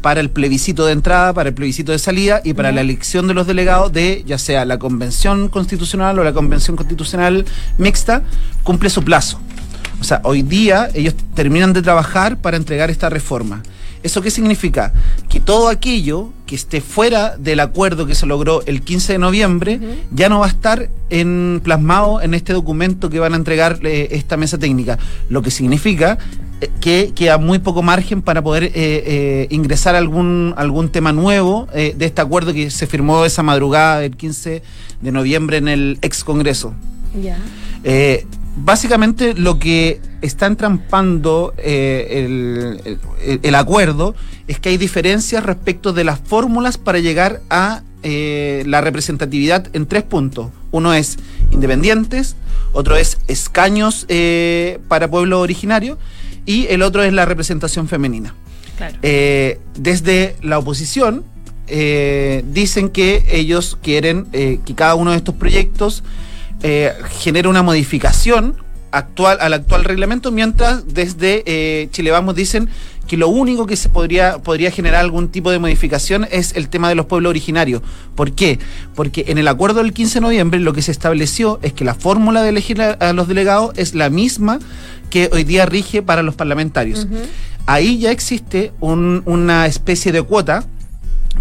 para 0.01 0.19
el 0.19 0.29
plebiscito 0.29 0.85
de 0.85 0.91
entrada, 0.91 1.33
para 1.33 1.49
el 1.49 1.55
plebiscito 1.55 1.93
de 1.93 1.99
salida 1.99 2.41
y 2.43 2.53
para 2.53 2.73
la 2.73 2.81
elección 2.81 3.25
de 3.25 3.33
los 3.33 3.47
delegados 3.47 3.93
de 3.93 4.23
ya 4.27 4.37
sea 4.37 4.65
la 4.65 4.77
convención 4.77 5.47
constitucional 5.47 6.19
o 6.19 6.23
la 6.25 6.33
convención 6.33 6.75
constitucional 6.75 7.45
mixta, 7.77 8.23
cumple 8.63 8.89
su 8.89 9.01
plazo. 9.03 9.39
O 10.03 10.05
sea, 10.05 10.19
hoy 10.25 10.41
día 10.41 10.89
ellos 10.93 11.15
terminan 11.33 11.71
de 11.71 11.81
trabajar 11.81 12.35
para 12.41 12.57
entregar 12.57 12.91
esta 12.91 13.09
reforma. 13.09 13.63
¿Eso 14.03 14.21
qué 14.21 14.31
significa? 14.31 14.91
Que 15.29 15.39
todo 15.39 15.69
aquello 15.69 16.33
que 16.45 16.55
esté 16.55 16.81
fuera 16.81 17.37
del 17.37 17.61
acuerdo 17.61 18.05
que 18.05 18.13
se 18.13 18.25
logró 18.25 18.63
el 18.65 18.81
15 18.81 19.13
de 19.13 19.19
noviembre 19.19 19.79
ya 20.11 20.27
no 20.27 20.39
va 20.39 20.47
a 20.47 20.49
estar 20.49 20.89
en, 21.09 21.61
plasmado 21.63 22.21
en 22.21 22.33
este 22.33 22.51
documento 22.51 23.09
que 23.09 23.19
van 23.19 23.31
a 23.31 23.37
entregar 23.37 23.79
eh, 23.83 24.09
esta 24.11 24.35
mesa 24.35 24.57
técnica. 24.57 24.99
Lo 25.29 25.41
que 25.41 25.51
significa 25.51 26.17
eh, 26.59 26.69
que 26.81 27.13
queda 27.15 27.37
muy 27.37 27.59
poco 27.59 27.81
margen 27.81 28.21
para 28.21 28.41
poder 28.41 28.73
eh, 28.75 29.47
ingresar 29.51 29.95
algún, 29.95 30.53
algún 30.57 30.89
tema 30.89 31.13
nuevo 31.13 31.69
de 31.73 31.95
este 31.97 32.21
acuerdo 32.21 32.51
que 32.53 32.71
se 32.71 32.87
firmó 32.87 33.23
esa 33.23 33.41
madrugada 33.41 33.99
del 33.99 34.17
15 34.17 34.63
de 34.99 35.11
noviembre 35.13 35.55
en 35.55 35.69
el 35.69 35.97
ex 36.01 36.25
Congreso. 36.25 36.73
Ya 37.23 37.37
básicamente 38.55 39.33
lo 39.33 39.59
que 39.59 39.99
está 40.21 40.45
entrampando 40.45 41.53
eh, 41.57 42.97
el, 43.41 43.55
acuerdo 43.55 44.15
es 44.47 44.59
que 44.59 44.69
hay 44.69 44.77
diferencias 44.77 45.43
respecto 45.43 45.93
de 45.93 46.03
las 46.03 46.19
fórmulas 46.19 46.77
para 46.77 46.99
llegar 46.99 47.41
a 47.49 47.83
eh, 48.03 48.63
la 48.65 48.81
representatividad 48.81 49.67
en 49.73 49.85
tres 49.85 50.03
puntos. 50.03 50.49
Uno 50.71 50.93
es 50.93 51.17
independientes, 51.51 52.35
otro 52.73 52.95
es 52.95 53.17
escaños 53.27 54.05
eh, 54.09 54.79
para 54.87 55.09
pueblo 55.09 55.39
originario 55.39 55.97
y 56.45 56.67
el 56.67 56.81
otro 56.81 57.03
es 57.03 57.13
la 57.13 57.25
representación 57.25 57.87
femenina. 57.87 58.35
desde 59.75 60.35
la 60.41 60.59
oposición 60.59 61.23
dicen 61.65 62.89
que 62.89 63.23
ellos 63.31 63.77
quieren 63.81 64.25
que 64.25 64.75
cada 64.75 64.95
uno 64.95 65.11
de 65.11 65.17
estos 65.17 65.35
proyectos 65.35 66.03
eh, 66.61 66.93
genera 67.19 67.49
una 67.49 67.63
modificación 67.63 68.55
actual 68.91 69.37
al 69.41 69.53
actual 69.53 69.83
reglamento, 69.83 70.31
mientras 70.31 70.93
desde 70.93 71.43
eh, 71.45 71.89
Chile 71.91 72.11
Vamos 72.11 72.35
dicen 72.35 72.69
que 73.07 73.17
lo 73.17 73.27
único 73.27 73.65
que 73.65 73.75
se 73.75 73.89
podría, 73.89 74.37
podría 74.37 74.71
generar 74.71 75.01
algún 75.01 75.29
tipo 75.29 75.51
de 75.51 75.59
modificación 75.59 76.27
es 76.31 76.55
el 76.55 76.69
tema 76.69 76.89
de 76.89 76.95
los 76.95 77.07
pueblos 77.07 77.31
originarios. 77.31 77.81
¿Por 78.15 78.31
qué? 78.31 78.59
Porque 78.95 79.25
en 79.27 79.37
el 79.37 79.47
acuerdo 79.47 79.81
del 79.81 79.93
15 79.93 80.15
de 80.15 80.21
noviembre 80.21 80.59
lo 80.59 80.73
que 80.73 80.81
se 80.81 80.91
estableció 80.91 81.59
es 81.63 81.73
que 81.73 81.83
la 81.83 81.95
fórmula 81.95 82.43
de 82.43 82.49
elegir 82.49 82.81
a, 82.81 83.13
los 83.13 83.27
delegados 83.27 83.71
es 83.75 83.93
la 83.93 84.09
misma 84.09 84.59
que 85.09 85.29
hoy 85.33 85.43
día 85.43 85.65
rige 85.65 86.01
para 86.01 86.23
los 86.23 86.35
parlamentarios. 86.35 87.07
Ahí 87.65 87.97
ya 87.97 88.11
existe 88.11 88.71
una 88.79 89.65
especie 89.67 90.11
de 90.11 90.21
cuota 90.21 90.65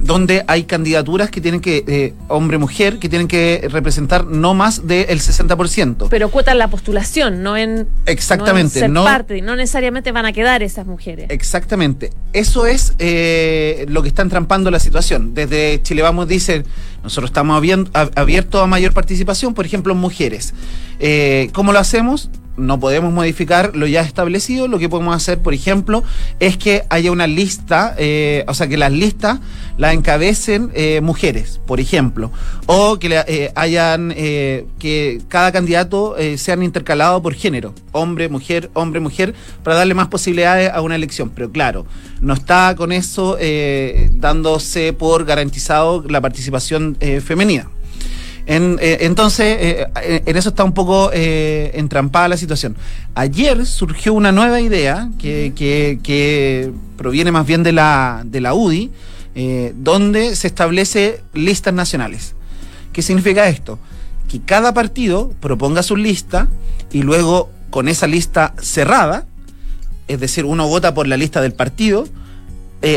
donde 0.03 0.45
hay 0.49 0.65
candidaturas 0.65 1.31
que 1.31 1.41
tienen 1.41 1.61
que, 1.61 1.85
eh, 1.87 2.15
hombre-mujer, 2.29 2.99
que 2.99 3.09
tienen 3.09 3.29
que 3.29 3.67
representar 3.71 4.27
no 4.27 4.53
más 4.55 4.87
del 4.87 5.21
60%. 5.21 6.09
Pero 6.11 6.31
cuota 6.31 6.53
en 6.53 6.59
la 6.59 6.69
postulación, 6.69 7.43
no 7.43 7.57
en, 7.57 7.88
Exactamente, 8.07 8.88
no, 8.88 9.05
parte, 9.05 9.41
no 9.43 9.57
necesariamente 9.57 10.12
van 10.12 10.27
a 10.27 10.33
quedar 10.33 10.62
esas 10.62 10.87
mujeres. 10.87 11.27
Exactamente. 11.31 12.11
Eso 12.33 12.67
es 12.67 12.95
eh, 12.99 13.87
lo 13.88 14.03
que 14.03 14.09
está 14.09 14.23
entrampando 14.23 14.71
la 14.71 14.81
situación. 14.81 15.35
Desde 15.35 15.81
Chile 15.83 16.03
Vamos 16.03 16.29
dice, 16.29 16.65
nosotros 17.03 17.31
estamos 17.31 17.57
abiertos 18.15 18.62
a 18.62 18.67
mayor 18.67 18.93
participación, 18.93 19.55
por 19.55 19.67
ejemplo, 19.67 19.93
en 19.93 19.99
mujeres. 20.01 20.55
Eh, 20.99 21.51
¿Cómo 21.53 21.73
lo 21.73 21.79
hacemos? 21.79 22.31
No 22.57 22.79
podemos 22.79 23.12
modificar 23.12 23.75
lo 23.75 23.87
ya 23.87 24.03
establecido. 24.03 24.69
Lo 24.69 24.79
que 24.79 24.88
podemos 24.88 25.15
hacer, 25.15 25.38
por 25.38 25.55
ejemplo, 25.55 26.03
es 26.41 26.57
que 26.57 26.85
haya 26.91 27.11
una 27.11 27.27
lista, 27.27 27.95
eh, 27.99 28.45
o 28.47 28.55
sea, 28.55 28.69
que 28.69 28.77
las 28.77 28.93
listas 28.93 29.41
las 29.79 29.95
encabecen 29.95 30.71
eh, 30.75 31.01
mujeres, 31.01 31.61
por 31.67 31.81
ejemplo, 31.81 32.31
o 32.67 32.99
que 32.99 33.23
eh, 33.27 33.51
hayan 33.55 34.11
que 34.11 35.23
cada 35.29 35.51
candidato 35.51 36.15
sean 36.37 36.62
intercalados 36.62 37.23
por 37.23 37.35
género, 37.35 37.75
hombre, 37.93 38.29
mujer, 38.29 38.71
hombre, 38.75 39.01
mujer, 39.01 39.35
para 39.62 39.77
darle 39.77 39.95
más 39.95 40.09
posibilidades 40.09 40.71
a 40.73 40.81
una 40.83 40.95
elección. 40.95 41.31
Pero 41.31 41.51
claro, 41.51 41.87
no 42.21 42.35
está 42.35 42.75
con 42.77 42.93
eso 42.93 43.38
dándose 44.12 44.93
por 44.93 45.25
garantizado 45.25 46.05
la 46.09 46.21
participación 46.21 46.97
femenina. 47.25 47.69
Eh, 48.46 48.98
entonces, 49.00 49.57
eh, 49.61 49.87
eh, 50.02 50.22
en 50.26 50.37
eso 50.37 50.48
está 50.50 50.64
un 50.64 50.72
poco 50.72 51.11
entrampada 51.12 52.28
la 52.28 52.37
situación. 52.37 52.76
Ayer 53.14 53.64
surgió 53.66 54.14
una 54.14 54.33
nueva 54.33 54.61
idea 54.61 55.11
que, 55.18 56.72
proviene 56.96 57.33
más 57.33 57.46
bien 57.46 57.62
de 57.62 57.72
la, 57.72 58.22
de 58.24 58.40
la 58.40 58.55
UDI, 58.55 58.90
donde 59.74 60.37
se 60.37 60.46
establece 60.46 61.20
listas 61.35 61.74
nacionales. 61.74 62.35
¿Qué 62.92 63.02
significa 63.02 63.48
esto? 63.48 63.78
Que 64.28 64.40
cada 64.40 64.74
partido 64.74 65.33
proponga 65.40 65.83
su 65.83 65.96
lista 65.96 66.48
y 66.92 67.02
luego 67.02 67.50
con 67.70 67.88
esa 67.88 68.07
lista 68.07 68.55
cerrada, 68.61 69.24
es 70.09 70.20
decir, 70.20 70.44
uno 70.44 70.68
vota 70.68 70.92
por 70.94 71.07
la 71.07 71.16
lista 71.16 71.40
del 71.40 71.55
partido, 71.55 72.07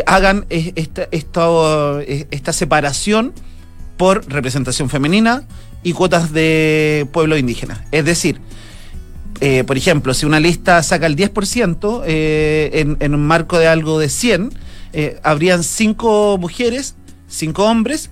hagan 0.07 0.45
esta, 0.49 1.07
esta 1.11 2.53
separación 2.53 3.33
por 3.97 4.25
representación 4.27 4.89
femenina 4.89 5.43
y 5.83 5.93
cuotas 5.93 6.33
de 6.33 7.07
pueblo 7.11 7.37
indígena. 7.37 7.85
Es 7.91 8.05
decir, 8.05 8.39
eh, 9.41 9.63
por 9.65 9.77
ejemplo, 9.77 10.13
si 10.13 10.25
una 10.25 10.39
lista 10.39 10.81
saca 10.83 11.05
el 11.05 11.15
10% 11.15 12.03
eh, 12.05 12.95
en, 12.99 13.13
un 13.13 13.27
marco 13.27 13.57
de 13.59 13.67
algo 13.67 13.99
de 13.99 14.09
100, 14.09 14.51
eh, 14.93 15.19
habrían 15.23 15.63
5 15.63 16.37
mujeres, 16.39 16.95
5 17.27 17.63
hombres 17.63 18.09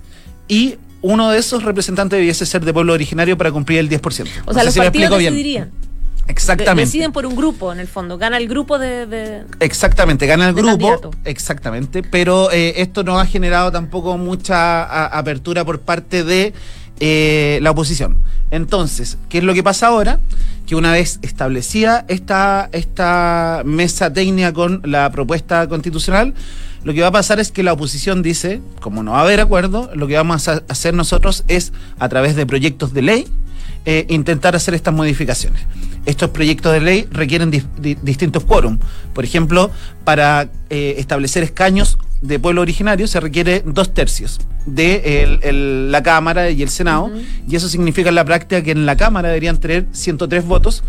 y 0.48 0.76
uno 1.02 1.30
de 1.30 1.38
esos 1.38 1.62
representantes 1.62 2.18
debiese 2.18 2.46
ser 2.46 2.64
de 2.64 2.72
pueblo 2.72 2.92
originario 2.92 3.36
para 3.36 3.52
cumplir 3.52 3.78
el 3.78 3.90
10%. 3.90 4.28
O 4.46 4.54
sea, 4.54 4.64
los 4.64 4.76
partidos 4.76 5.18
decidirían. 5.18 5.70
Exactamente. 6.26 6.86
deciden 6.86 7.12
por 7.12 7.26
un 7.26 7.36
grupo, 7.36 7.72
en 7.72 7.80
el 7.80 7.88
fondo. 7.88 8.18
Gana 8.18 8.38
el 8.38 8.48
grupo 8.48 8.78
de. 8.78 9.44
exactamente, 9.60 10.26
gana 10.26 10.48
el 10.48 10.54
grupo. 10.54 11.10
Exactamente. 11.24 12.02
Pero 12.02 12.50
eh, 12.50 12.74
esto 12.82 13.04
no 13.04 13.18
ha 13.18 13.26
generado 13.26 13.70
tampoco 13.70 14.16
mucha 14.16 15.06
apertura 15.06 15.64
por 15.64 15.80
parte 15.80 16.24
de 16.24 16.54
eh, 17.00 17.58
la 17.62 17.72
oposición. 17.72 18.18
Entonces, 18.50 19.18
¿qué 19.28 19.38
es 19.38 19.44
lo 19.44 19.52
que 19.52 19.62
pasa 19.62 19.88
ahora? 19.88 20.20
Que 20.66 20.76
una 20.76 20.92
vez 20.92 21.18
establecida 21.22 22.04
esta, 22.08 22.68
esta 22.72 23.62
mesa 23.64 24.12
técnica 24.12 24.52
con 24.52 24.80
la 24.84 25.10
propuesta 25.10 25.68
constitucional, 25.68 26.34
lo 26.84 26.94
que 26.94 27.00
va 27.00 27.08
a 27.08 27.12
pasar 27.12 27.40
es 27.40 27.50
que 27.50 27.62
la 27.62 27.72
oposición 27.72 28.22
dice, 28.22 28.60
como 28.80 29.02
no 29.02 29.12
va 29.12 29.18
a 29.18 29.22
haber 29.22 29.40
acuerdo, 29.40 29.90
lo 29.94 30.06
que 30.06 30.14
vamos 30.14 30.48
a 30.48 30.62
hacer 30.68 30.94
nosotros 30.94 31.44
es, 31.48 31.72
a 31.98 32.08
través 32.08 32.36
de 32.36 32.46
proyectos 32.46 32.94
de 32.94 33.02
ley, 33.02 33.26
eh, 33.86 34.06
intentar 34.08 34.54
hacer 34.54 34.74
estas 34.74 34.94
modificaciones. 34.94 35.62
Estos 36.06 36.30
proyectos 36.30 36.72
de 36.72 36.80
ley 36.80 37.08
requieren 37.10 37.50
distintos 38.02 38.44
quórum. 38.44 38.78
Por 39.12 39.24
ejemplo, 39.24 39.70
para 40.04 40.50
eh, 40.70 40.96
establecer 40.98 41.42
escaños 41.42 41.98
de 42.20 42.38
pueblo 42.38 42.62
originario 42.62 43.06
se 43.06 43.20
requiere 43.20 43.62
dos 43.64 43.92
tercios 43.92 44.40
de 44.66 45.88
la 45.90 46.02
Cámara 46.02 46.50
y 46.50 46.62
el 46.62 46.70
Senado, 46.70 47.10
y 47.48 47.56
eso 47.56 47.68
significa 47.68 48.08
en 48.08 48.14
la 48.14 48.24
práctica 48.24 48.62
que 48.62 48.70
en 48.70 48.86
la 48.86 48.96
Cámara 48.96 49.28
deberían 49.28 49.58
tener 49.58 49.86
103 49.92 50.44
votos 50.46 50.82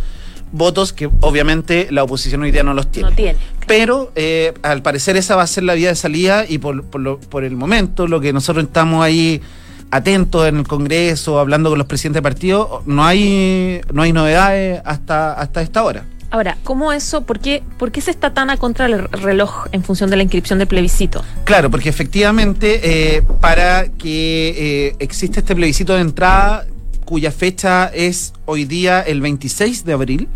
votos 0.52 0.94
que 0.94 1.10
obviamente 1.22 1.88
la 1.92 2.04
oposición 2.04 2.44
hoy 2.44 2.52
día 2.52 2.64
no 2.64 2.74
los 2.74 2.90
tiene. 2.90 3.10
No 3.10 3.16
tiene. 3.16 3.38
Pero 3.68 4.12
eh, 4.16 4.54
al 4.62 4.82
parecer 4.82 5.18
esa 5.18 5.36
va 5.36 5.44
a 5.44 5.48
ser 5.48 5.64
la 5.64 5.74
vía 5.74 5.90
de 5.90 5.96
salida 5.96 6.46
y 6.48 6.60
por, 6.60 6.84
por, 6.86 7.20
por 7.20 7.44
el 7.44 7.56
momento 7.56 8.08
lo 8.08 8.22
que 8.22 8.32
nosotros 8.32 8.66
estamos 8.66 9.04
ahí 9.04 9.42
atentos 9.92 10.48
en 10.48 10.58
el 10.58 10.68
Congreso, 10.68 11.40
hablando 11.40 11.70
con 11.70 11.78
los 11.78 11.88
presidentes 11.88 12.20
de 12.20 12.24
partido, 12.24 12.84
no 12.86 13.06
hay, 13.06 13.82
no 13.94 14.02
hay 14.02 14.14
novedades 14.14 14.82
hasta, 14.86 15.34
hasta 15.34 15.62
esta 15.62 15.84
hora. 15.84 16.06
Ahora, 16.32 16.58
¿cómo 16.64 16.92
eso? 16.92 17.22
¿Por 17.22 17.40
qué, 17.40 17.64
por 17.78 17.92
qué 17.92 18.02
se 18.02 18.12
está 18.12 18.34
tan 18.34 18.50
a 18.50 18.58
contra 18.58 18.88
el 18.88 19.08
reloj 19.10 19.68
en 19.72 19.84
función 19.84 20.10
de 20.10 20.18
la 20.18 20.24
inscripción 20.24 20.60
del 20.60 20.68
plebiscito? 20.68 21.24
Claro, 21.46 21.72
porque 21.72 21.88
efectivamente 21.88 22.82
eh, 23.18 23.24
para 23.40 23.88
que 23.90 24.56
eh, 24.58 24.96
exista 25.00 25.40
este 25.40 25.56
plebiscito 25.56 25.94
de 25.94 26.02
entrada, 26.02 26.66
cuya 27.06 27.32
fecha 27.32 27.88
es 27.88 28.34
hoy 28.46 28.66
día 28.66 29.02
el 29.02 29.22
26 29.22 29.86
de 29.86 29.94
abril, 29.94 30.28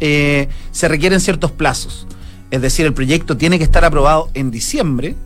eh, 0.00 0.48
se 0.70 0.88
requieren 0.88 1.20
ciertos 1.20 1.50
plazos. 1.50 2.06
Es 2.50 2.62
decir, 2.62 2.86
el 2.86 2.94
proyecto 2.94 3.36
tiene 3.36 3.58
que 3.58 3.64
estar 3.64 3.84
aprobado 3.84 4.30
en 4.34 4.50
diciembre 4.50 5.16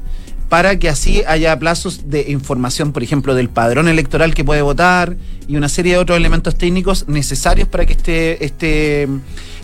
para 0.49 0.79
que 0.79 0.89
así 0.89 1.23
haya 1.27 1.59
plazos 1.59 2.09
de 2.09 2.27
información, 2.31 2.93
por 2.93 3.03
ejemplo, 3.03 3.35
del 3.35 3.49
padrón 3.49 3.89
electoral 3.89 4.35
que 4.35 4.45
puede 4.45 4.63
votar 4.63 5.17
y 5.49 5.57
una 5.57 5.69
serie 5.69 5.93
de 5.95 5.99
otros 5.99 6.17
elementos 6.17 6.57
técnicos 6.57 7.09
necesarios 7.09 7.69
para 7.69 7.85
que 7.87 7.93
este, 7.95 8.45
este, 8.45 9.03
Es 9.05 9.09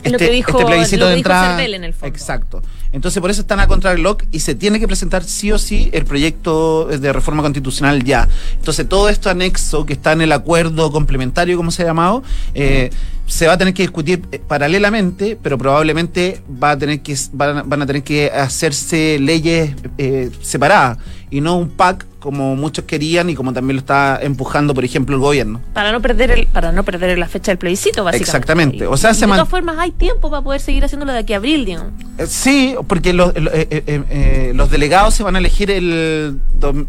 este, 0.02 0.18
que 0.18 0.30
dijo- 0.30 0.50
este 0.58 0.64
plebiscito 0.66 1.06
de 1.08 1.14
entrada. 1.14 1.56
Cervel 1.56 1.74
en 1.74 1.84
el 1.84 1.92
fondo. 1.94 2.06
Exacto. 2.14 2.62
Entonces, 2.92 3.20
por 3.20 3.30
eso 3.30 3.40
están 3.40 3.58
a 3.60 3.66
contra 3.68 3.92
el 3.92 4.02
LOC 4.02 4.24
y 4.32 4.40
se 4.40 4.54
tiene 4.54 4.78
que 4.78 4.86
presentar 4.86 5.24
sí 5.24 5.50
o 5.50 5.58
sí 5.58 5.88
el 5.92 6.04
proyecto 6.04 6.86
de 6.86 7.12
reforma 7.12 7.42
constitucional 7.42 8.04
ya. 8.04 8.28
Entonces, 8.58 8.86
todo 8.88 9.08
esto 9.08 9.30
anexo 9.30 9.86
que 9.86 9.94
está 9.94 10.12
en 10.12 10.20
el 10.20 10.32
acuerdo 10.32 10.90
complementario, 10.92 11.56
como 11.56 11.70
se 11.70 11.82
ha 11.82 11.86
llamado, 11.86 12.22
eh, 12.54 12.90
se 13.26 13.46
va 13.46 13.54
a 13.54 13.58
tener 13.58 13.72
que 13.74 13.82
discutir 13.82 14.22
eh, 14.32 14.38
paralelamente, 14.46 15.38
pero 15.42 15.56
probablemente 15.56 16.42
va 16.62 16.72
a 16.72 16.78
tener 16.78 17.00
que, 17.00 17.16
van, 17.32 17.58
a- 17.58 17.62
van 17.62 17.82
a 17.82 17.86
tener 17.86 18.02
que 18.02 18.30
hacerse 18.30 19.18
leyes 19.20 19.74
eh, 19.98 20.30
separadas 20.42 20.98
y 21.30 21.40
no 21.40 21.56
un 21.56 21.70
pack 21.70 22.04
como 22.18 22.54
muchos 22.54 22.84
querían 22.84 23.30
y 23.30 23.34
como 23.34 23.52
también 23.52 23.76
lo 23.76 23.80
está 23.80 24.20
empujando, 24.22 24.74
por 24.74 24.84
ejemplo, 24.84 25.16
el 25.16 25.20
gobierno. 25.22 25.60
Para 25.72 25.90
no 25.90 26.00
perder 26.00 26.30
el, 26.30 26.46
para 26.46 26.70
no 26.70 26.84
perder 26.84 27.18
la 27.18 27.26
fecha 27.26 27.50
del 27.50 27.58
plebiscito, 27.58 28.04
básicamente. 28.04 28.30
Exactamente. 28.30 28.86
O 28.86 28.96
sea, 28.96 29.10
y 29.10 29.14
se 29.14 29.20
de 29.22 29.26
man- 29.28 29.38
todas 29.38 29.48
formas 29.48 29.76
hay 29.78 29.90
tiempo 29.92 30.30
para 30.30 30.42
poder 30.42 30.60
seguir 30.60 30.84
haciéndolo 30.84 31.12
de 31.12 31.18
aquí 31.20 31.32
a 31.32 31.38
abril, 31.38 31.64
digamos. 31.64 31.92
Eh, 32.18 32.26
Sí, 32.28 32.74
porque 32.86 33.12
los, 33.12 33.30
eh, 33.34 33.66
eh, 33.70 33.82
eh, 34.10 34.52
los 34.54 34.70
delegados 34.70 35.14
se 35.14 35.22
van 35.24 35.34
a 35.34 35.38
elegir 35.40 35.70
el 35.70 36.38
do- 36.60 36.86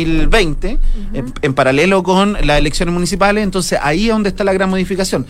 2020 0.00 0.78
en, 1.14 1.32
en 1.42 1.54
paralelo 1.54 2.02
con 2.02 2.34
las 2.46 2.58
elecciones 2.58 2.92
municipales, 2.92 3.42
entonces 3.42 3.78
ahí 3.82 4.06
es 4.06 4.12
donde 4.12 4.28
está 4.28 4.44
la 4.44 4.52
gran 4.52 4.70
modificación. 4.70 5.26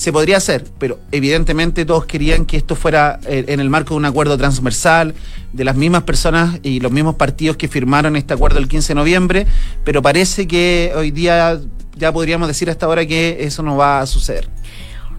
Se 0.00 0.14
podría 0.14 0.38
hacer, 0.38 0.64
pero 0.78 0.98
evidentemente 1.12 1.84
todos 1.84 2.06
querían 2.06 2.46
que 2.46 2.56
esto 2.56 2.74
fuera 2.74 3.20
eh, 3.26 3.44
en 3.48 3.60
el 3.60 3.68
marco 3.68 3.92
de 3.92 3.98
un 3.98 4.06
acuerdo 4.06 4.38
transversal 4.38 5.14
de 5.52 5.62
las 5.62 5.76
mismas 5.76 6.04
personas 6.04 6.58
y 6.62 6.80
los 6.80 6.90
mismos 6.90 7.16
partidos 7.16 7.58
que 7.58 7.68
firmaron 7.68 8.16
este 8.16 8.32
acuerdo 8.32 8.60
el 8.60 8.66
15 8.66 8.88
de 8.88 8.94
noviembre, 8.94 9.46
pero 9.84 10.00
parece 10.00 10.48
que 10.48 10.90
hoy 10.96 11.10
día 11.10 11.60
ya 11.98 12.12
podríamos 12.14 12.48
decir 12.48 12.70
hasta 12.70 12.86
ahora 12.86 13.04
que 13.04 13.44
eso 13.44 13.62
no 13.62 13.76
va 13.76 14.00
a 14.00 14.06
suceder. 14.06 14.48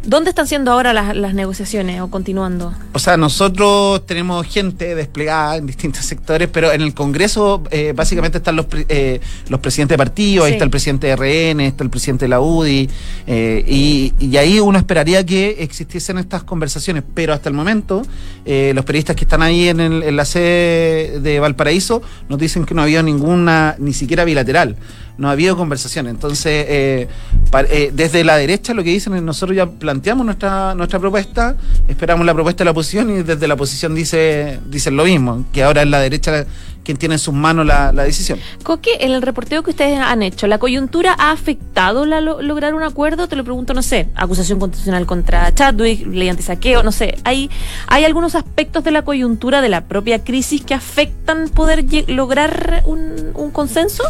¿Dónde 0.04 0.32
están 0.32 0.48
siendo 0.48 0.72
ahora 0.72 0.94
las, 0.94 1.16
las 1.16 1.36
negociaciones 1.36 2.02
o 2.02 2.10
continuando? 2.10 2.74
O 2.94 2.98
sea, 3.00 3.18
nosotros 3.18 4.04
tenemos 4.08 4.48
gente 4.48 4.96
desplegada 4.96 5.58
en 5.58 5.68
distintos 5.68 6.04
sectores, 6.06 6.48
pero 6.52 6.72
en 6.72 6.82
el 6.82 6.96
Congreso 6.96 7.62
eh, 7.70 7.94
básicamente 7.96 8.40
están 8.40 8.56
los, 8.56 8.66
eh, 8.90 9.22
los 9.48 9.60
presidentes 9.60 9.94
de 9.94 9.98
partidos, 10.00 10.48
ahí 10.48 10.54
está 10.54 10.64
el 10.64 10.72
presidente 10.72 11.06
de 11.06 11.16
RN, 11.16 11.60
está 11.62 11.84
el 11.84 11.92
presidente 11.92 12.26
de 12.26 12.30
la 12.30 12.40
UDI, 12.42 12.90
eh, 13.28 13.64
y, 13.68 14.14
y 14.20 14.38
ahí 14.38 14.60
uno 14.60 14.80
esperaría 14.80 15.24
que 15.24 15.58
existiesen 15.60 16.18
estas 16.18 16.42
conversaciones, 16.44 17.04
pero 17.14 17.34
hasta 17.34 17.50
el 17.50 17.56
momento 17.56 18.02
eh, 18.46 18.72
los 18.74 18.84
periodistas 18.86 19.16
que 19.16 19.26
están 19.26 19.44
ahí 19.44 19.68
en, 19.70 19.80
el- 19.80 20.02
en 20.02 20.16
la 20.16 20.26
sede 20.26 21.20
de 21.20 21.40
Valparaíso 21.40 22.02
nos 22.28 22.40
dicen 22.40 22.66
que 22.66 22.74
no 22.74 22.82
ha 22.82 22.86
habido 22.86 23.04
ninguna, 23.04 23.76
ni 23.78 23.94
siquiera 23.94 24.26
bilateral, 24.26 24.78
no 25.17 25.30
ha 25.30 25.32
habido 25.32 25.56
conversación. 25.58 26.08
Entonces, 26.08 26.65
eh, 26.67 27.08
pa- 27.52 27.62
eh, 27.62 27.91
desde 27.93 28.24
la 28.24 28.38
derecha 28.38 28.74
lo 28.74 28.84
que 28.84 28.89
dicen 28.89 29.13
es 29.15 29.21
nosotros 29.21 29.56
ya 29.56 29.65
planteamos 29.67 30.26
nuestra, 30.26 30.74
nuestra 30.76 31.00
propuesta, 31.00 31.56
esperamos 31.88 32.26
la 32.26 32.34
propuesta 32.34 32.60
de 32.63 32.65
la 32.65 32.71
oposición 32.71 33.10
y 33.10 33.24
desde 33.24 33.47
la 33.47 33.54
oposición 33.56 33.93
dice, 33.95 34.60
dicen 34.65 34.95
lo 34.97 35.04
mismo, 35.06 35.45
que 35.54 35.63
ahora 35.63 35.82
es 35.84 35.88
la 35.88 36.00
derecha 36.00 36.45
quien 36.84 36.97
tiene 36.97 37.13
en 37.15 37.19
sus 37.19 37.34
manos 37.36 37.63
la, 37.65 37.91
la 37.91 38.04
decisión. 38.04 38.39
Coque, 38.63 38.89
en 39.02 39.12
el 39.12 39.21
reporteo 39.21 39.62
que 39.62 39.69
ustedes 39.69 40.00
han 40.00 40.24
hecho, 40.24 40.47
¿la 40.47 40.58
coyuntura 40.58 41.15
ha 41.19 41.30
afectado 41.32 42.08
la, 42.08 42.21
lo- 42.21 42.41
lograr 42.41 42.74
un 42.74 42.82
acuerdo? 42.82 43.28
Te 43.28 43.36
lo 43.36 43.43
pregunto, 43.43 43.76
no 43.76 43.84
sé, 43.84 44.08
acusación 44.15 44.60
constitucional 44.60 45.06
contra 45.06 45.54
Chadwick, 45.54 46.08
ley 46.08 46.30
antisaqueo, 46.30 46.82
no 46.82 46.91
sé. 46.91 47.19
¿Hay, 47.24 47.52
¿Hay 47.86 48.04
algunos 48.04 48.34
aspectos 48.34 48.84
de 48.84 48.89
la 48.89 49.04
coyuntura 49.04 49.62
de 49.62 49.69
la 49.69 49.82
propia 49.82 50.24
crisis 50.24 50.63
que 50.63 50.74
afectan 50.74 51.50
poder 51.50 51.86
lograr 52.08 52.82
un 52.86 53.52
consenso? 53.52 54.04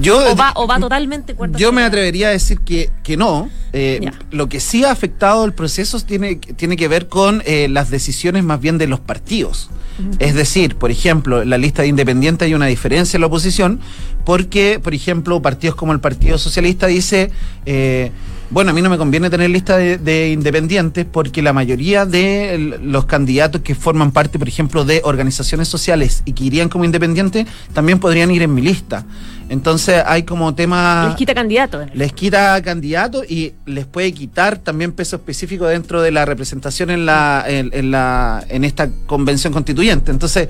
Yo, 0.00 0.32
¿O 0.32 0.36
va, 0.36 0.52
o 0.56 0.66
va 0.66 0.78
totalmente 0.78 1.34
cuerda 1.34 1.58
Yo 1.58 1.72
me 1.72 1.82
atrevería 1.82 2.28
a 2.28 2.30
decir 2.30 2.60
que, 2.60 2.90
que 3.02 3.16
no. 3.16 3.48
Eh. 3.72 4.10
Lo 4.30 4.48
que 4.48 4.60
sí 4.60 4.84
ha 4.84 4.90
afectado 4.90 5.44
el 5.44 5.52
proceso 5.52 6.00
tiene, 6.00 6.36
tiene 6.36 6.76
que 6.76 6.88
ver 6.88 7.08
con 7.08 7.42
eh, 7.46 7.68
las 7.68 7.90
decisiones 7.90 8.42
más 8.42 8.60
bien 8.60 8.78
de 8.78 8.86
los 8.86 9.00
partidos. 9.00 9.70
Es 10.18 10.34
decir, 10.34 10.76
por 10.76 10.90
ejemplo, 10.90 11.40
en 11.40 11.48
la 11.48 11.56
lista 11.56 11.80
de 11.80 11.88
independientes 11.88 12.44
hay 12.44 12.54
una 12.54 12.66
diferencia 12.66 13.16
en 13.16 13.22
la 13.22 13.28
oposición 13.28 13.80
porque, 14.26 14.78
por 14.82 14.92
ejemplo, 14.92 15.40
partidos 15.40 15.74
como 15.74 15.92
el 15.92 16.00
Partido 16.00 16.36
Socialista 16.36 16.86
dice, 16.86 17.30
eh, 17.64 18.10
bueno, 18.50 18.70
a 18.70 18.74
mí 18.74 18.80
no 18.82 18.88
me 18.90 18.96
conviene 18.98 19.28
tener 19.28 19.50
lista 19.50 19.76
de, 19.76 19.98
de 19.98 20.30
independientes 20.30 21.04
porque 21.10 21.42
la 21.42 21.52
mayoría 21.52 22.06
de 22.06 22.78
los 22.82 23.04
candidatos 23.06 23.62
que 23.62 23.74
forman 23.74 24.12
parte, 24.12 24.38
por 24.38 24.46
ejemplo, 24.48 24.84
de 24.84 25.00
organizaciones 25.04 25.68
sociales 25.68 26.22
y 26.24 26.32
que 26.32 26.44
irían 26.44 26.68
como 26.68 26.84
independientes, 26.84 27.46
también 27.72 27.98
podrían 27.98 28.30
ir 28.30 28.42
en 28.42 28.54
mi 28.54 28.62
lista. 28.62 29.04
Entonces 29.48 30.02
hay 30.06 30.24
como 30.24 30.54
temas 30.54 31.08
Les 31.08 31.16
quita 31.16 31.34
candidato. 31.34 31.80
en 31.82 31.88
el- 31.90 31.98
les 31.98 32.12
quita 32.12 32.60
candidatos 32.62 33.24
y 33.30 33.52
les 33.66 33.84
puede 33.86 34.12
quitar 34.12 34.58
también 34.58 34.92
peso 34.92 35.16
específico 35.16 35.66
dentro 35.66 36.02
de 36.02 36.10
la 36.10 36.24
representación 36.24 36.90
en 36.90 37.06
la 37.06 37.44
en, 37.46 37.70
en 37.72 37.90
la 37.92 38.44
en 38.48 38.64
esta 38.64 38.88
convención 39.06 39.52
constituyente 39.52 40.10
entonces 40.10 40.48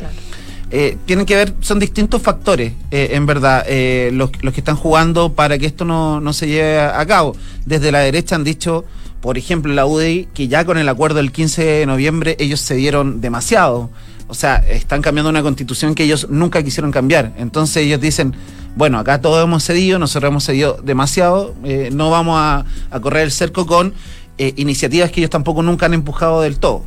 eh, 0.71 0.97
tienen 1.05 1.27
que 1.27 1.37
ver 1.37 1.55
son 1.61 1.79
distintos 1.79 2.21
factores 2.23 2.73
eh, 2.91 3.11
en 3.13 3.25
verdad 3.25 3.65
eh, 3.69 4.11
los, 4.13 4.31
que 4.31 4.49
están 4.57 4.75
jugando 4.77 5.33
para 5.33 5.59
que 5.59 5.67
esto 5.67 5.85
no, 5.85 6.21
no 6.21 6.33
se 6.33 6.49
lleve 6.49 6.81
a 6.81 7.07
cabo 7.07 7.37
desde 7.65 7.93
la 7.93 8.01
derecha 8.01 8.35
han 8.35 8.43
dicho 8.43 8.85
por 9.21 9.39
ejemplo 9.39 9.73
la 9.73 9.87
UDI 9.87 10.29
que 10.35 10.49
ya 10.49 10.65
con 10.65 10.77
el 10.77 10.89
acuerdo 10.89 11.19
del 11.19 11.31
15 11.31 11.65
de 11.65 11.87
noviembre 11.87 12.37
ellos 12.41 12.61
se 12.61 12.75
dieron 12.75 13.21
demasiado 13.21 13.91
o 14.29 14.35
sea, 14.35 14.57
están 14.57 15.03
cambiando 15.03 15.31
una 15.31 15.43
constitución 15.43 15.95
que 15.95 16.05
ellos 16.05 16.29
nunca 16.29 16.63
quisieron 16.63 16.91
cambiar. 16.91 17.33
Entonces 17.37 17.85
ellos 17.85 18.01
dicen, 18.01 18.35
bueno, 18.75 18.99
acá 18.99 19.21
todos 19.21 19.43
hemos 19.45 19.65
cedido, 19.65 19.99
nosotros 19.99 20.31
hemos 20.31 20.45
cedido 20.45 20.81
demasiado, 20.83 21.55
eh, 21.65 21.91
no 21.93 22.11
vamos 22.11 22.37
a, 22.39 22.65
correr 23.01 23.25
el 23.25 23.31
cerco 23.31 23.67
con 23.67 23.95
iniciativas 24.39 25.11
que 25.11 25.21
ellos 25.21 25.31
tampoco 25.31 25.63
nunca 25.63 25.87
han 25.87 25.95
empujado 25.95 26.43
del 26.43 26.59
todo. 26.59 26.83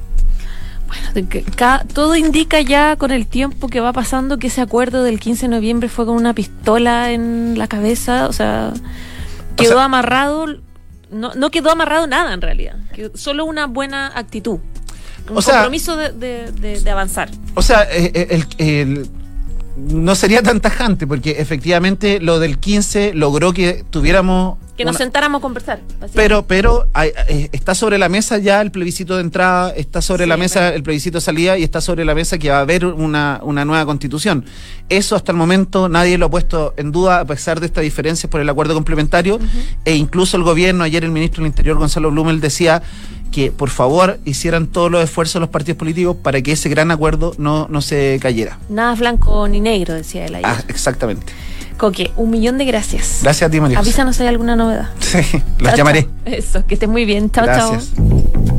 Que 1.29 1.43
ca- 1.43 1.85
todo 1.93 2.15
indica 2.15 2.61
ya 2.61 2.95
con 2.95 3.11
el 3.11 3.27
tiempo 3.27 3.67
que 3.67 3.79
va 3.79 3.93
pasando 3.93 4.37
que 4.37 4.47
ese 4.47 4.61
acuerdo 4.61 5.03
del 5.03 5.19
15 5.19 5.47
de 5.47 5.55
noviembre 5.55 5.89
fue 5.89 6.05
con 6.05 6.15
una 6.15 6.33
pistola 6.33 7.11
en 7.11 7.55
la 7.57 7.67
cabeza, 7.67 8.27
o 8.27 8.33
sea, 8.33 8.73
quedó 9.55 9.73
sea- 9.75 9.85
amarrado, 9.85 10.45
no, 11.11 11.33
no 11.35 11.49
quedó 11.51 11.71
amarrado 11.71 12.07
nada 12.07 12.33
en 12.33 12.41
realidad, 12.41 12.75
quedó 12.93 13.11
solo 13.17 13.45
una 13.45 13.65
buena 13.67 14.11
actitud, 14.15 14.59
un 15.29 15.37
O 15.37 15.41
sea- 15.41 15.55
compromiso 15.55 15.95
de, 15.95 16.11
de- 16.11 16.51
de- 16.51 16.81
de 16.81 16.89
avanzar. 16.91 17.29
O 17.55 17.61
sea, 17.61 17.83
eh, 17.83 18.11
eh, 18.13 18.27
el, 18.31 18.45
el- 18.57 19.09
no 19.79 20.15
sería 20.15 20.41
tan 20.43 20.59
tajante, 20.59 21.07
porque 21.07 21.31
efectivamente 21.39 22.19
lo 22.19 22.39
del 22.39 22.59
15 22.59 23.13
logró 23.13 23.53
que 23.53 23.83
tuviéramos... 23.89 24.57
Que 24.77 24.85
nos 24.85 24.93
una- 24.95 24.99
sentáramos 25.05 25.39
a 25.39 25.41
conversar. 25.41 25.81
Pero, 26.13 26.45
pero 26.47 26.87
hay- 26.93 27.11
eh, 27.27 27.49
está 27.51 27.75
sobre 27.75 27.97
la 27.97 28.07
mesa 28.07 28.37
ya 28.37 28.61
el 28.61 28.71
plebiscito 28.71 29.15
de 29.15 29.21
entrada, 29.21 29.71
está 29.71 30.01
sobre 30.01 30.23
Sí, 30.23 30.29
la 30.29 30.37
mesa 30.37 30.73
el 30.73 30.83
plebiscito 30.83 31.17
de 31.17 31.21
salida 31.21 31.57
y 31.57 31.63
está 31.63 31.81
sobre 31.81 32.05
la 32.05 32.15
mesa 32.15 32.37
que 32.37 32.49
va 32.49 32.59
a 32.59 32.61
haber 32.61 32.85
una, 32.85 33.39
una 33.43 33.65
nueva 33.65 33.85
constitución. 33.85 34.45
Eso 34.87 35.15
hasta 35.17 35.33
el 35.33 35.37
momento 35.37 35.89
nadie 35.89 36.17
lo 36.17 36.27
ha 36.27 36.29
puesto 36.31 36.73
en 36.77 36.91
duda 36.93 37.19
a 37.19 37.25
pesar 37.25 37.59
de 37.59 37.65
estas 37.65 37.83
diferencias 37.83 38.29
por 38.31 38.39
el 38.39 38.47
acuerdo 38.49 38.73
complementario 38.73 39.37
e 39.83 39.95
incluso 39.95 40.37
el 40.37 40.43
gobierno, 40.43 40.83
ayer 40.85 41.03
el 41.03 41.11
ministro 41.11 41.43
del 41.43 41.47
Interior 41.51 41.77
Gonzalo 41.77 42.09
Blumel 42.09 42.39
decía 42.39 42.81
que 43.31 43.51
por 43.51 43.69
favor 43.69 44.19
hicieran 44.25 44.67
todos 44.67 44.91
los 44.91 45.03
esfuerzos 45.03 45.39
los 45.39 45.49
partidos 45.49 45.77
políticos 45.77 46.17
para 46.21 46.41
que 46.41 46.51
ese 46.51 46.69
gran 46.69 46.91
acuerdo 46.91 47.33
no, 47.37 47.67
no 47.69 47.81
se 47.81 48.17
cayera. 48.21 48.57
Nada 48.69 48.95
blanco 48.95 49.47
ni 49.47 49.59
negro, 49.61 49.93
decía 49.93 50.25
él 50.25 50.35
ayer. 50.35 50.49
Ah, 50.49 50.63
exactamente. 50.67 51.33
Coque, 51.77 52.11
un 52.17 52.29
millón 52.29 52.57
de 52.57 52.65
gracias. 52.65 53.19
Gracias 53.23 53.47
a 53.47 53.51
ti, 53.51 53.61
María. 53.61 53.79
Avísanos 53.79 54.17
si 54.17 54.23
hay 54.23 54.27
alguna 54.29 54.55
novedad. 54.57 54.89
Sí, 54.99 55.19
los 55.59 55.69
Chao, 55.69 55.77
llamaré. 55.77 56.03
chao. 56.03 56.11
Eso, 56.25 56.65
que 56.65 56.73
estés 56.73 56.89
muy 56.89 57.05
bien. 57.05 57.31
Chao, 57.31 57.45
chao. 57.45 58.58